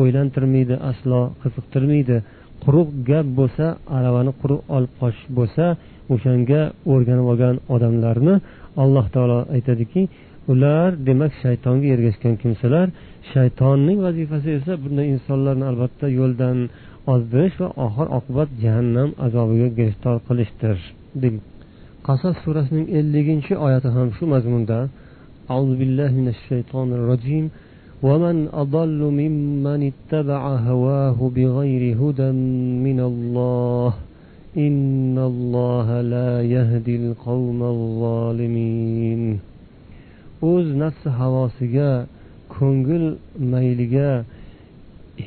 o'ylantirmaydi 0.01 0.75
aslo 0.91 1.21
qiziqtirmaydi. 1.43 2.17
Quruq 2.65 2.89
gap 3.09 3.27
bo'lsa 3.39 3.67
aravani 3.97 4.33
quruq 4.41 4.61
olib 4.77 4.93
qochish 5.01 5.27
bo'lsa 5.39 5.65
o'shanga 6.15 6.61
o'rganib 6.93 7.27
olgan 7.33 7.57
odamlarni 7.75 8.35
alloh 8.83 9.07
taolo 9.15 9.39
aytadiki 9.57 10.03
ular 10.53 10.89
demak 11.09 11.33
shaytonga 11.43 11.87
ergashgan 11.95 12.35
kimsalar. 12.43 12.87
Shaytonning 13.33 13.99
vazifasi 14.07 14.49
esa 14.59 14.73
bunday 14.85 15.07
insonlarni 15.15 15.65
albatta 15.71 16.07
yo'ldan 16.21 16.57
ozdirish 17.14 17.58
va 17.62 17.68
oxir 17.86 18.08
oqibat 18.18 18.49
jahannam 18.64 19.10
azobiga 19.26 19.68
giriftor 19.78 20.16
qilishdir 20.28 20.78
qasos 22.08 22.36
surasining 22.43 22.88
elliginchi 22.99 23.53
oyati 23.66 23.89
ham 23.95 24.08
shu 24.18 24.26
mazmunda 24.34 24.80
أعوذ 25.53 25.72
بالله 25.80 26.10
من 26.22 26.28
الشيطان 26.36 26.89
الرجيم 26.99 27.45
ومن 28.08 28.38
أضل 28.53 28.99
ممن 29.22 29.80
اتبع 29.91 30.41
هواه 30.70 31.18
بغير 31.36 31.84
هدى 32.01 32.32
من 32.88 32.99
الله 33.10 33.91
إن 34.58 35.18
الله 35.32 35.88
لا 36.01 36.32
يهدي 36.56 36.95
القوم 37.03 37.60
الظالمين 37.76 39.22
o'z 40.41 40.68
nafsi 40.82 41.10
havosiga 41.20 41.91
ko'ngil 42.56 43.06
mayliga 43.53 44.12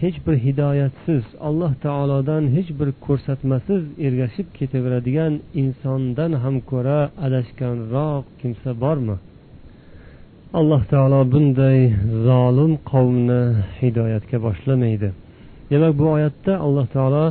hech 0.01 0.17
bir 0.25 0.35
hidoyatsiz 0.45 1.23
alloh 1.47 1.73
taolodan 1.85 2.43
hech 2.55 2.69
bir 2.79 2.89
ko'rsatmasiz 3.05 3.81
ergashib 4.07 4.47
ketaveradigan 4.57 5.33
insondan 5.61 6.31
ham 6.43 6.55
ko'ra 6.71 6.99
adashganroq 7.25 8.23
kimsa 8.41 8.69
bormi? 8.83 9.15
Alloh 10.59 10.81
taolo 10.93 11.19
bunday 11.33 11.79
zolim 12.27 12.73
qavmni 12.91 13.41
hidoyatga 13.79 14.37
boshlamaydi. 14.45 15.09
Demak 15.71 15.93
bu 15.99 16.05
oyatda 16.15 16.53
alloh 16.65 16.87
taolo 16.95 17.25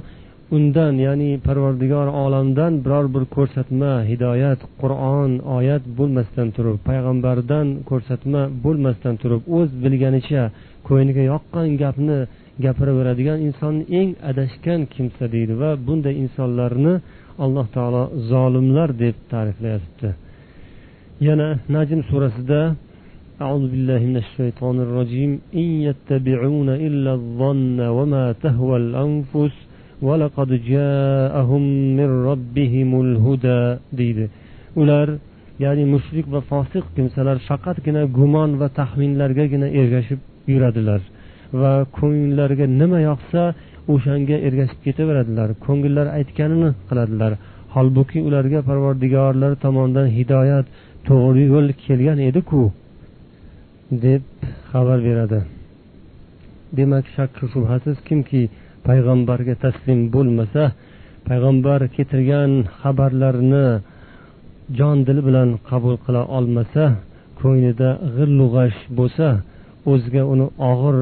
undan 0.57 0.95
ya'ni 1.07 1.31
parvardigor 1.47 2.07
olamdan 2.25 2.73
biror 2.85 3.07
bir 3.15 3.25
ko'rsatma 3.37 3.93
hidoyat 4.11 4.61
qur'on 4.81 5.31
oyat 5.59 5.85
bo'lmasdan 5.99 6.49
turib 6.57 6.77
payg'ambardan 6.89 7.67
ko'rsatma 7.91 8.43
bo'lmasdan 8.65 9.15
turib 9.23 9.43
o'z 9.59 9.71
bilganicha 9.85 10.43
ko'ngliga 10.89 11.25
yoqqan 11.33 11.69
gapni 11.83 12.19
gapiraveradigan 12.64 13.40
insonni 13.48 13.84
eng 14.00 14.12
adashgan 14.30 14.82
kimsa 14.94 15.26
deydi 15.36 15.54
va 15.62 15.70
bunday 15.88 16.16
insonlarni 16.24 16.94
alloh 17.46 17.66
taolo 17.76 18.04
zolimlar 18.32 18.90
deb 19.04 19.16
ta'riflayapti 19.32 20.10
yana 21.28 21.48
najm 21.76 22.02
surasida 22.10 22.62
أعوذ 23.46 23.66
بالله 23.74 24.02
من 24.12 24.18
الشيطان 24.24 24.76
الرجيم 24.86 25.32
إن 25.62 25.68
يتبعون 25.88 26.70
إلا 26.88 27.12
الظن 27.20 27.80
وما 27.98 28.26
تهوى 28.44 28.78
الأنفس 28.84 29.56
ولقد 30.08 30.50
جاءهم 30.74 31.64
من 31.98 32.10
ربهم 32.30 32.90
الهدى 33.06 33.62
deydi 34.00 34.26
ular 34.82 35.08
ya'ni 35.64 35.86
mushrik 35.94 36.26
va 36.34 36.42
fosiq 36.52 36.86
kimsalar 36.96 37.38
faqatgina 37.50 38.04
gumon 38.18 38.52
va 38.62 38.68
taxminlargagina 38.80 39.68
ergashib 39.80 40.20
yuradilar 40.52 41.02
Va 41.61 41.73
ko'ngillariga 41.99 42.67
nima 42.81 42.99
yoqsa 43.11 43.43
o'shanga 43.93 44.37
ergashib 44.47 44.81
ketaveradilar. 44.87 45.49
Ko'ngillari 45.67 46.11
aytganini 46.19 46.71
qiladilar. 46.89 47.33
Holbuki 47.75 48.19
ularga 48.29 48.61
parvardigorlari 48.69 49.57
tomonidan 49.65 50.07
hidoyat 50.17 50.67
to'g'ri 51.09 51.45
yo'l 51.53 51.67
kelgan 51.85 52.19
ediku 52.29 52.63
deb 54.05 54.23
xabar 54.71 54.99
beradi. 55.09 55.41
Demak 56.77 57.05
shak 57.17 57.31
shubhasiz 57.53 57.97
kimki 58.09 58.43
payg'ambarga 58.87 59.55
taslim 59.65 60.01
bo'lmasa 60.15 60.65
payg'ambar 61.29 61.81
keltirgan 61.95 62.51
xabarlarni 62.81 63.67
jon 64.79 64.99
dili 65.07 65.23
bilan 65.29 65.49
qabul 65.69 65.95
qila 66.05 66.23
olmasa 66.39 66.85
ko'nglida 67.41 67.91
g'illu 68.17 68.47
g'ash 68.55 68.79
bo'lsa 68.99 69.29
o'ziga 69.93 70.23
uni 70.33 70.47
og'ir 70.71 70.97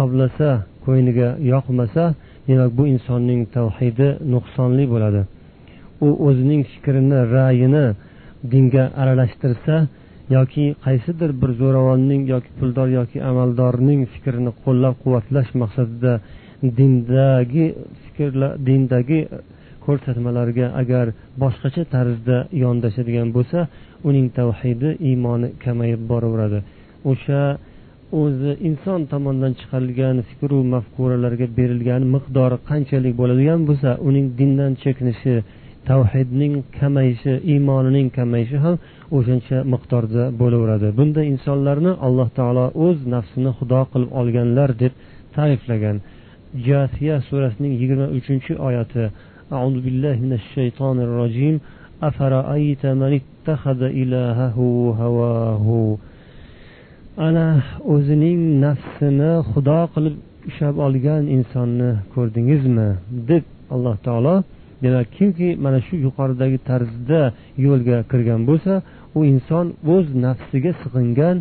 hisoblasa 0.00 0.50
ko'ngliga 0.84 1.28
yoqmasa 1.52 2.04
demak 2.48 2.70
bu 2.78 2.84
insonning 2.94 3.40
tavhidi 3.56 4.08
nuqsonli 4.32 4.84
bo'ladi. 4.92 5.22
U 6.06 6.08
o'zining 6.26 6.62
fikrini 6.72 7.20
ra'yini 7.36 7.86
dinga 8.52 8.84
aralashtirsa 9.02 9.74
yoki 10.36 10.64
qaysidir 10.84 11.30
bir 11.40 11.50
zo'ravonning 11.60 12.22
yoki 12.32 12.50
puldor 12.58 12.88
yoki 12.98 13.18
amaldorning 13.30 14.00
fikrini 14.14 14.52
qo'llab 14.64 14.94
quvvatlash 15.02 15.50
maqsadida 15.62 16.12
dindagi 16.78 17.66
fikrlar 18.04 18.52
dindagi 18.66 19.20
ko'rsatmalarga 19.86 20.66
agar 20.82 21.06
boshqacha 21.42 21.82
tarzda 21.94 22.36
yondashadigan 22.62 23.28
bo'lsa 23.36 23.58
uning 24.08 24.26
tavhidi 24.38 24.88
iymoni 25.08 25.48
kamayib 25.64 26.00
boraveradi. 26.10 26.58
O'sha 27.10 27.40
o'zi 28.21 28.51
inson 28.69 28.99
tomonidan 29.11 29.53
chiqarilgan 29.59 30.17
fikru 30.29 30.57
mafkuralarga 30.73 31.47
berilgan 31.57 32.01
miqdori 32.15 32.57
qanchalik 32.69 33.13
bo'ladigan 33.21 33.59
bo'lsa 33.69 33.89
uning 34.07 34.25
dindan 34.39 34.71
chekinishi 34.83 35.35
tavhidning 35.89 36.53
kamayishi 36.79 37.33
iymonining 37.53 38.07
kamayishi 38.17 38.57
ham 38.65 38.75
o'shancha 39.17 39.57
miqdorda 39.73 40.23
bo'laveradi 40.41 40.87
bunday 40.99 41.25
insonlarni 41.33 41.91
alloh 42.07 42.29
taolo 42.39 42.65
o'z 42.85 42.99
nafsini 43.15 43.51
xudo 43.59 43.81
qilib 43.91 44.11
olganlar 44.19 44.69
deb 44.81 44.93
ta'riflagan 45.35 45.97
jasiya 46.67 47.15
surasining 47.29 47.73
yigirma 47.81 48.07
uchinchi 48.17 48.53
oyati 48.69 49.05
أعوذ 49.57 49.77
بالله 49.85 50.15
من 50.25 50.33
الشيطان 50.41 50.97
الرجيم 51.07 51.55
أفرأيت 52.09 52.83
من 53.01 53.11
اتخذ 53.19 53.81
إلهه 54.01 54.57
هواه 55.01 55.97
ana 57.26 57.48
o'zining 57.94 58.40
nafsini 58.64 59.32
xudo 59.50 59.80
qilib 59.94 60.16
ushlab 60.48 60.76
olgan 60.86 61.22
insonni 61.36 61.90
ko'rdingizmi? 62.14 62.88
deb 63.30 63.44
alloh 63.74 63.96
taolo 64.06 64.34
demak 64.84 65.06
kimki 65.16 65.48
mana 65.64 65.78
shu 65.86 65.94
yuqoridagi 66.06 66.58
tarzda 66.68 67.22
yo'lga 67.66 67.98
kirgan 68.10 68.40
bo'lsa 68.48 68.72
u 69.18 69.20
inson 69.32 69.66
o'z 69.94 70.06
nafsiga 70.26 70.72
sig'ingan 70.82 71.36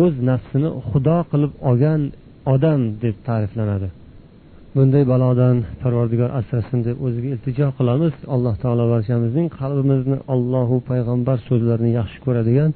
o'z 0.00 0.14
nafsini 0.30 0.70
xudo 0.88 1.18
qilib 1.30 1.52
olgan 1.70 2.00
odam 2.54 2.80
deb 3.02 3.16
ta'riflanadi. 3.28 3.88
Bunday 4.76 5.04
balodan 5.12 5.56
parvardigor 5.82 6.30
asrasin 6.40 6.80
deb 6.88 6.96
o'ziga 7.06 7.28
iltijo 7.34 7.68
qilamiz. 7.78 8.14
Alloh 8.34 8.54
taolo 8.62 8.84
barchamizning 8.94 9.48
qalbimizni 9.60 10.18
allohu 10.34 10.76
payg'ambar 10.90 11.38
so'zlarini 11.48 11.90
yaxshi 12.00 12.18
ko'radigan 12.26 12.70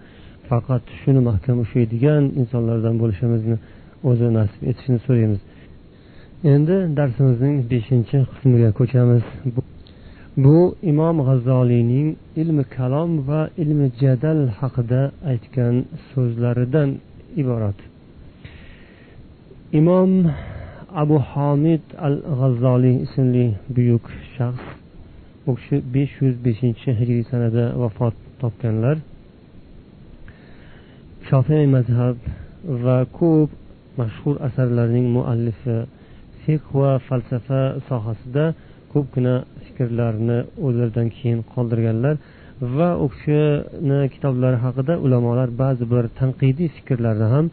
faqat 0.51 0.83
shuni 1.01 1.21
mahkam 1.29 1.57
ushlaydigan 1.65 2.23
insonlardan 2.41 2.95
bo'lishimizni 3.03 3.57
o'zi 4.11 4.29
nasib 4.39 4.61
etishini 4.71 4.99
so'raymiz. 5.07 5.41
Endi 6.53 6.77
darsimizning 6.99 7.55
beshinchi 7.73 8.17
qismiga 8.31 8.71
ko'chamiz. 8.79 9.25
Bu 10.45 10.59
imom 10.93 11.17
g'azzoliyning 11.29 12.09
ilmi 12.43 12.65
kalom 12.77 13.11
va 13.29 13.41
ilmi 13.63 13.87
jadal 14.03 14.41
haqida 14.61 15.03
aytgan 15.33 15.75
so'zlaridan 16.11 16.89
iborat. 17.43 17.79
Imom 19.81 20.11
abu 21.03 21.17
homid 21.31 21.85
al 22.07 22.15
g'azzoliy 22.39 22.97
ismli 23.07 23.47
buyuk 23.77 24.05
shaxs 24.35 24.67
u 25.49 25.51
kishi 25.59 25.77
besh 25.95 26.15
yuz 26.23 26.37
beshinchi 26.47 26.89
hijriy 26.99 27.25
sanada 27.31 27.65
vafot 27.83 28.15
topganlar. 28.41 28.97
Shofiy 31.29 31.65
mazhab 31.77 32.17
va 32.85 32.99
ko'p 33.19 33.51
mashhur 34.01 34.37
asarlarning 34.49 35.07
muallifi 35.17 35.77
fiqh 36.43 36.69
va 36.81 36.93
falsafa 37.09 37.63
sohasida 37.89 38.45
ko'pgina 38.93 39.35
fikrlarni 39.65 40.39
o'zlaridan 40.67 41.09
keyin 41.17 41.41
qoldirganlar 41.55 42.15
va 42.77 42.89
u 43.05 43.07
kishini 43.15 44.01
kitoblari 44.15 44.59
haqida 44.65 44.95
ulamolar 45.07 45.49
ba'zi 45.63 45.85
bir 45.93 46.05
tanqidiy 46.21 46.69
fikrlarni 46.77 47.27
ham 47.35 47.47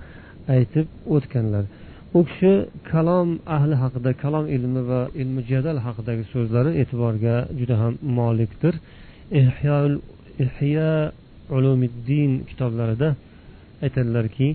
aytib 0.55 0.87
o'tganlar. 1.15 1.63
U 2.17 2.19
kishi 2.29 2.53
kalom 2.91 3.29
ahli 3.57 3.75
haqida 3.83 4.11
kalom 4.23 4.45
ilmi 4.55 4.81
va 4.91 5.01
ilmi 5.21 5.41
jadal 5.51 5.77
haqidagi 5.85 6.23
so'zlari 6.33 6.71
e'tiborga 6.81 7.35
juda 7.59 7.75
ham 7.81 7.93
molikdir. 8.19 8.73
Ihyo 9.39 9.77
ulumiddin 11.57 12.31
kitoblarida 12.49 13.09
aytadilarki 13.85 14.47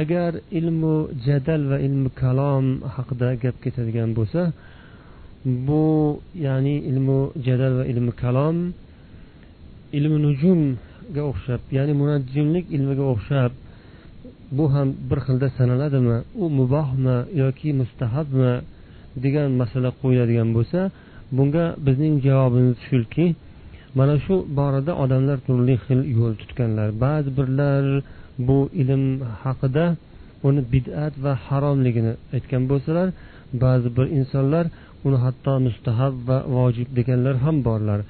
agar 0.00 0.32
ilmu 0.58 0.94
jadal 1.26 1.62
va 1.70 1.78
ilmu 1.86 2.08
kalom 2.22 2.64
haqida 2.96 3.28
gap 3.42 3.56
ketadigan 3.64 4.10
bo'lsa 4.18 4.42
bu 5.66 5.86
ya'ni 6.46 6.76
ilmu 6.90 7.18
jadal 7.46 7.72
va 7.78 7.84
ilmu 7.92 8.12
kalom 8.22 8.56
ilmi 9.98 10.18
nujumga 10.26 11.22
o'xshab 11.30 11.60
ya'ni 11.76 11.92
munajjimlik 12.00 12.64
ilmiga 12.76 13.04
o'xshab 13.14 13.52
bu 14.56 14.64
ham 14.74 14.88
bir 15.08 15.18
xilda 15.26 15.48
sanaladimi 15.58 16.16
u 16.42 16.44
mubohmi 16.58 17.16
yoki 17.42 17.68
mustahabmi 17.80 18.52
degan 19.24 19.50
masala 19.60 19.90
qo'yiladigan 20.00 20.48
bo'lsa 20.56 20.80
bunga 21.36 21.64
bizning 21.86 22.14
javobimiz 22.26 22.78
shuki 22.88 23.26
mana 23.98 24.14
shu 24.24 24.34
borada 24.58 24.92
odamlar 25.02 25.38
turli 25.46 25.74
xil 25.84 26.00
yo'l 26.18 26.34
tutganlar. 26.40 26.88
Ba'zi 27.04 27.30
birlar 27.38 27.84
bu 28.48 28.58
ilm 28.82 29.04
haqida 29.42 29.86
uni 30.48 30.62
bid'at 30.72 31.14
va 31.24 31.32
haromligini 31.46 32.12
aytgan 32.36 32.62
bo'lsalar 32.70 33.08
ba'zi 33.64 33.88
bir 33.96 34.06
insonlar 34.18 34.64
uni 35.06 35.18
hatto 35.24 35.52
mustahab 35.66 36.14
va 36.28 36.38
vojib 36.56 36.88
deganlar 36.98 37.34
ham 37.44 37.56
borlar. 37.68 38.00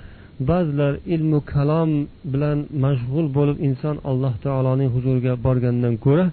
Ba'zilar 0.51 0.93
ilmu 1.14 1.39
kalom 1.53 1.91
bilan 2.32 2.59
mashg'ul 2.84 3.26
bo'lib 3.36 3.59
inson 3.68 3.97
alloh 4.11 4.34
taoloning 4.45 4.91
huzuriga 4.95 5.32
borgandan 5.47 5.95
ko'ra 6.05 6.26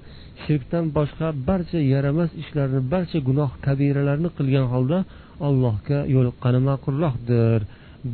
shirkdan 0.44 0.84
boshqa 0.98 1.28
barcha 1.48 1.80
yaramas 1.94 2.30
ishlarni 2.42 2.82
barcha 2.94 3.18
gunoh 3.28 3.52
kabiralarni 3.66 4.30
qilgan 4.38 4.66
holda 4.74 4.98
allohga 5.48 6.00
yo'liqqani 6.16 6.60
ma'qulroqdir? 6.70 7.60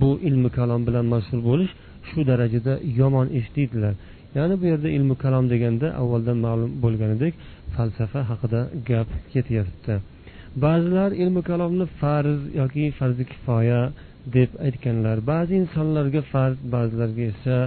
Bu 0.02 0.12
ilmi 0.28 0.50
kalom 0.58 0.82
bilan 0.88 1.06
mashg'ul 1.14 1.42
bo'lish 1.50 1.72
shu 2.10 2.20
darajada 2.30 2.74
yomon 3.00 3.28
ish 3.39 3.50
deydilar. 3.56 3.94
Ya'ni 4.38 4.56
bu 4.62 4.66
yerda 4.72 4.89
ilmi 4.98 5.16
kalom 5.24 5.46
deganda 5.54 5.88
avvaldan 6.02 6.38
ma'lum 6.46 6.72
bo'lganidek 6.84 7.34
falsafa 7.76 8.20
haqida 8.30 8.62
gap 8.89 9.10
ketyapti. 9.34 9.94
Ba'zilar 10.64 11.12
ilmi 11.22 11.42
kalomni 11.50 11.86
farz 12.00 12.39
yoki 12.60 12.84
farzi 13.00 13.24
kifoya 13.32 13.82
deb 14.36 14.50
aytganlar. 14.68 15.18
Ba'zi 15.32 15.54
insonlarga 15.62 16.22
farz 16.34 16.58
ba'zilarga 16.74 17.24
esa 17.34 17.58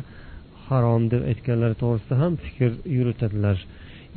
harom 0.67 1.03
deb 1.13 1.23
aytganlar. 1.31 1.71
To'g'risida 1.83 2.15
ham 2.23 2.33
fikr 2.45 2.71
yuritadilar. 2.97 3.57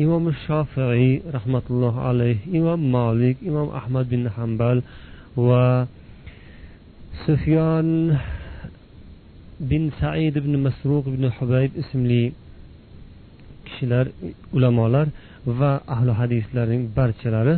Imom 0.03 0.23
shofiiy 0.45 1.13
rahmatullohi 1.35 1.99
alayh 2.09 2.37
imom 2.59 2.81
molik 2.95 3.37
imom 3.49 3.67
ahmad 3.79 4.05
bin 4.13 4.23
hambal 4.37 4.77
va 5.47 5.65
sufyon 7.25 7.89
bin 9.69 9.83
said 9.99 10.35
ibn 10.41 10.53
masruq 10.65 11.05
ibn 11.11 11.23
hubayb 11.37 11.71
ismli 11.81 12.23
kishilar 13.65 14.05
ulamolar 14.55 15.07
va 15.59 15.71
ahli 15.95 16.11
hadislarning 16.21 16.83
barchalari 16.97 17.55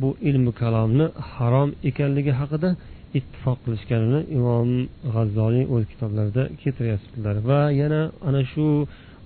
bu 0.00 0.08
ilmi 0.28 0.52
kalomni 0.60 1.06
harom 1.32 1.68
ekanligi 1.90 2.32
haqida 2.40 2.70
ittifoq 3.18 3.58
qilishganini 3.64 4.20
imom 4.38 4.68
g'azzoliy 5.14 5.64
o'z 5.74 5.84
kitoblarida 5.92 6.42
keltiryaptilar 6.60 7.36
va 7.48 7.60
yana 7.80 8.00
ana 8.28 8.40
shu 8.52 8.66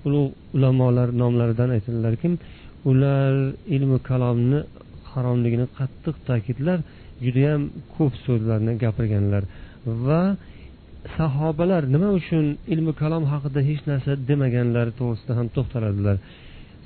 ulug' 0.07 0.33
ulamolar 0.57 1.09
nomlaridan 1.23 1.70
aytadilarki 1.77 2.29
ular 2.91 3.33
ilmi 3.77 3.99
kalomni 4.09 4.59
haromligini 5.12 5.66
qattiq 5.79 6.16
ta'kidlab 6.29 6.81
judayam 7.25 7.62
ko'p 7.95 8.12
so'zlarni 8.27 8.73
gapirganlar. 8.85 9.43
Va 9.87 10.22
sahobalar 11.16 11.83
nima 11.95 12.11
uchun 12.18 12.45
ilmi 12.72 12.93
kalom 13.03 13.24
haqida 13.33 13.61
hech 13.68 13.83
narsa 13.91 14.12
demaganlari 14.28 14.93
to'g'risida 15.01 15.33
ham 15.39 15.47
to'xtaladilar. 15.57 16.16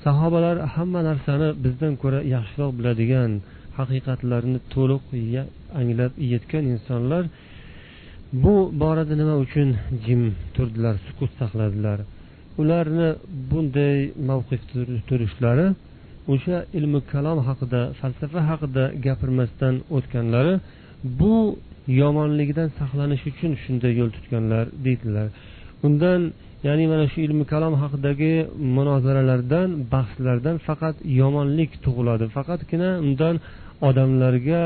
Sahobalar 0.05 0.57
hamma 0.75 1.01
narsani 1.11 1.49
bizdan 1.65 1.93
ko'ra 2.03 2.21
yaxshiroq 2.35 2.73
biladigan 2.79 3.31
haqiqatlarni 3.79 4.59
to'liq 4.75 5.03
anglab 5.81 6.13
yetgan 6.33 6.65
insonlar 6.75 7.25
bu 8.43 8.55
borada 8.83 9.15
nima 9.23 9.35
uchun 9.45 9.69
jim 10.05 10.23
turdilar 10.55 10.95
sukut 11.07 11.31
saqladilar? 11.41 11.99
Ularni 12.61 13.09
bunday 13.51 13.97
mavqifda 14.29 14.81
turishlari 15.09 15.67
o'sha 16.33 16.57
ilmi 16.79 17.01
kalom 17.13 17.39
haqida 17.49 17.81
falsafa 18.01 18.41
haqida 18.51 18.85
gapirmasdan 19.07 19.75
o'tganlari 19.97 20.55
bu 21.21 21.35
yomonligidan 22.01 22.69
saqlanish 22.79 23.25
uchun 23.31 23.53
shunday 23.63 23.93
yo'l 24.01 24.11
tutganlar 24.17 24.65
deydilar. 24.87 25.29
Undan 25.87 26.21
ya'ni 26.67 26.85
mana 26.93 27.07
shu 27.13 27.19
ilmi 27.27 27.45
kalom 27.53 27.75
haqidagi 27.83 28.33
munozaralardan 28.77 29.69
bahslardan 29.95 30.57
faqat 30.69 30.97
yomonlik 31.21 31.71
tug'iladi. 31.85 32.25
Faqatgina 32.37 32.91
undan 33.05 33.37
odamlarga 33.89 34.63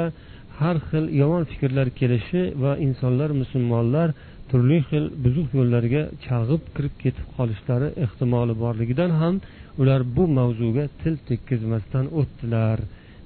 har 0.61 0.77
xil 0.89 1.05
yomon 1.23 1.43
fikrlar 1.51 1.89
kelishi 2.01 2.43
va 2.63 2.73
insonlar 2.87 3.31
musulmonlar 3.43 4.09
turli 4.51 4.79
xil 4.89 5.05
buzuq 5.25 5.49
yo'llarga 5.59 6.03
chalg'ib 6.27 6.63
kirib 6.75 6.95
ketib 7.03 7.27
qolishlari 7.37 7.89
ehtimoli 8.05 8.55
borligidan 8.65 9.11
ham 9.21 9.35
ular 9.81 10.01
bu 10.17 10.25
mavzuga 10.39 10.85
til 11.03 11.15
tekkizmasdan 11.29 12.05
o'tdilar 12.21 12.79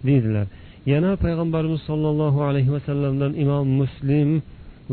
deydilar. 0.08 0.46
Yana 0.92 1.10
payg'ambarimiz 1.24 1.80
sollallohu 1.88 2.40
alayhi 2.48 2.70
vasallamdan 2.76 3.32
imom 3.44 3.66
muslim 3.80 4.30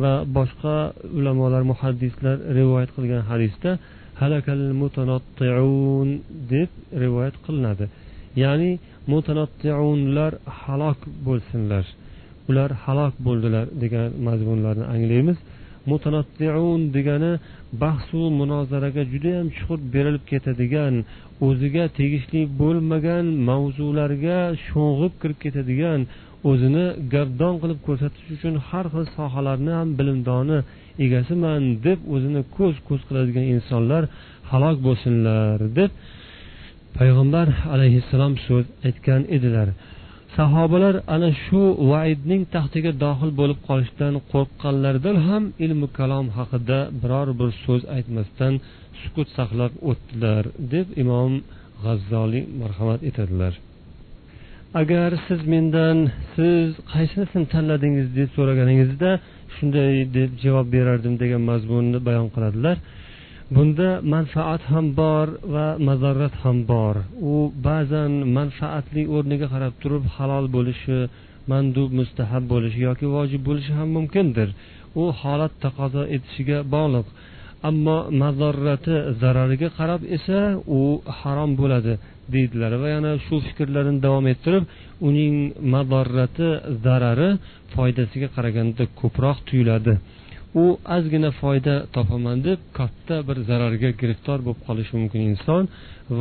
va 0.01 0.13
boshqa 0.37 0.75
ulamolar 1.17 1.63
muhaddislar 1.71 2.35
rivoyat 2.59 2.89
qilgan 2.95 3.23
hadisda 3.31 3.71
deb 6.53 6.69
rivoyat 7.03 7.35
qilinadi. 7.45 7.85
Ya'ni 8.43 8.71
mutanottiunlar 9.13 10.31
halok 10.61 10.99
bo'lsinlar. 11.27 11.85
Ular 12.49 12.69
halok 12.83 13.13
bo'ldilar 13.27 13.65
degan 13.83 14.09
mazmunlarni 14.27 14.85
anglaymiz. 14.95 15.37
Mutanottiun 15.91 16.79
degani 16.95 17.31
bahsu 17.73 18.19
munozaraga 18.39 19.03
judayam 19.13 19.47
chuqur 19.57 19.79
berilib 19.93 20.23
ketadigan 20.31 20.93
o'ziga 21.47 21.85
tegishli 21.99 22.41
bo'lmagan 22.61 23.25
mavzularga 23.49 24.39
sho'ng'ib 24.67 25.13
kirib 25.21 25.39
ketadigan 25.43 25.99
o'zini 26.49 26.85
gardon 27.13 27.55
qilib 27.61 27.79
ko'rsatish 27.87 28.27
uchun 28.35 28.55
har 28.67 28.85
xil 28.93 29.05
sohalarni 29.17 29.71
ham 29.79 29.89
bilimdoni 29.99 30.59
egasiman 31.05 31.61
deb 31.85 31.99
o'zini 32.15 32.41
ko'z 32.57 32.75
ko'z 32.87 33.01
qiladigan 33.07 33.45
insonlar 33.55 34.03
halok 34.51 34.77
bo'lsinlar 34.87 35.57
deb 35.79 35.91
payg'ambar 36.97 37.47
alayhissalom 37.73 38.33
so'z 38.47 38.65
aytgan 38.87 39.21
edilar. 39.35 39.67
Sahobalar 40.37 40.95
ana 41.15 41.29
shu 41.43 41.61
vaidning 41.91 42.43
taxtiga 42.55 42.91
dohil 43.03 43.31
bo'lib 43.39 43.59
qolishdan 43.69 44.13
qo'rqqanlaridan 44.31 45.17
ham 45.27 45.43
ilmu 45.65 45.87
kalom 45.97 46.27
haqida 46.37 46.79
biror 47.01 47.27
bir 47.39 47.49
so'z 47.63 47.81
aytmasdan 47.95 48.53
sukut 49.01 49.27
saqlab 49.37 49.73
o'tdilar 49.89 50.43
deb 50.73 50.87
imom 51.03 51.33
g'azzoliy 51.83 52.43
marhamat 52.61 53.01
etadilar. 53.09 53.53
Agar 54.81 55.09
siz 55.27 55.41
mendan 55.53 55.97
siz 56.35 56.67
qaysinisini 56.93 57.45
tanladingiz 57.53 58.07
deb 58.19 58.29
so'raganingizda 58.37 59.11
shunday 59.55 59.93
deb 60.17 60.31
javob 60.43 60.67
berardim 60.75 61.13
degan 61.23 61.41
mazmunni 61.51 61.99
bayon 62.07 62.27
qiladilar. 62.35 62.77
Bunda 63.55 63.89
manfaat 64.13 64.61
ham 64.71 64.85
bor 64.99 65.27
va 65.53 65.67
mazarrat 65.87 66.35
ham 66.43 66.57
bor. 66.71 66.95
U 67.31 67.35
ba'zan 67.67 68.11
manfaatli 68.37 69.03
o'rniga 69.15 69.47
qarab 69.53 69.73
turib 69.81 70.03
halol 70.15 70.45
bo'lishi 70.55 70.97
mandub 71.51 71.89
mustahab 71.99 72.43
bo'lishi 72.53 72.79
yoki 72.87 73.07
vojib 73.15 73.41
bo'lishi 73.47 73.71
ham 73.79 73.89
mumkindir. 73.97 74.49
U 75.01 75.03
holat 75.21 75.53
taqozo 75.65 76.03
etishiga 76.15 76.57
bog'liq. 76.75 77.07
Ammo 77.69 77.97
mazarrati 78.21 78.95
zarariga 79.21 79.69
qarab 79.77 80.01
esa 80.17 80.39
u 80.79 80.81
harom 81.19 81.51
bo'ladi 81.61 81.93
deydilar 82.33 82.71
va 82.81 82.87
yana 82.95 83.11
shu 83.25 83.35
fikrlarini 83.47 83.99
davom 84.05 84.25
ettirib 84.33 84.63
uning 85.07 85.35
mazarrati 85.73 86.49
zarari 86.85 87.29
foydasiga 87.73 88.27
qaraganda 88.35 88.83
ko'proq 88.99 89.37
tuyuladi. 89.47 89.93
U 90.55 90.63
ozgina 90.95 91.31
foyda 91.41 91.75
topaman 91.95 92.37
deb 92.47 92.59
katta 92.77 93.15
bir 93.27 93.37
zararga 93.49 93.89
giriftor 94.01 94.39
bo'lib 94.45 94.61
qolishi 94.67 94.93
mumkin 94.99 95.21
inson 95.31 95.63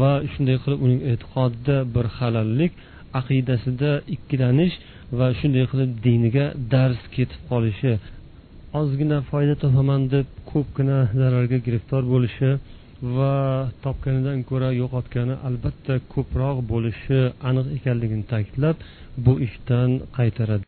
va 0.00 0.12
shunday 0.32 0.56
qilib 0.62 0.80
uning 0.86 1.00
e'tiqodida 1.12 1.76
bir 1.94 2.06
halallik 2.18 2.72
aqidasida 3.20 3.90
ikkilanish 4.14 4.74
va 5.18 5.26
shunday 5.40 5.64
qilib 5.72 5.90
diniga 6.06 6.46
dars 6.74 7.00
ketib 7.16 7.40
qolishi 7.50 7.92
ozgina 8.80 9.18
foyda 9.30 9.54
topaman 9.64 10.02
deb 10.14 10.26
ko'pgina 10.50 10.98
zararga 11.20 11.58
giriftor 11.66 12.02
bo'lishi 12.12 12.50
va 13.16 13.34
topganidan 13.84 14.38
ko'ra 14.50 14.68
yo'qotgani 14.82 15.34
albatta 15.48 15.94
ko'proq 16.14 16.56
bo'lishi 16.72 17.18
aniq 17.48 17.66
ekanligini 17.78 18.24
ta'kidlab 18.32 18.76
bu 19.24 19.32
ishdan 19.46 19.90
qaytaradi. 20.18 20.58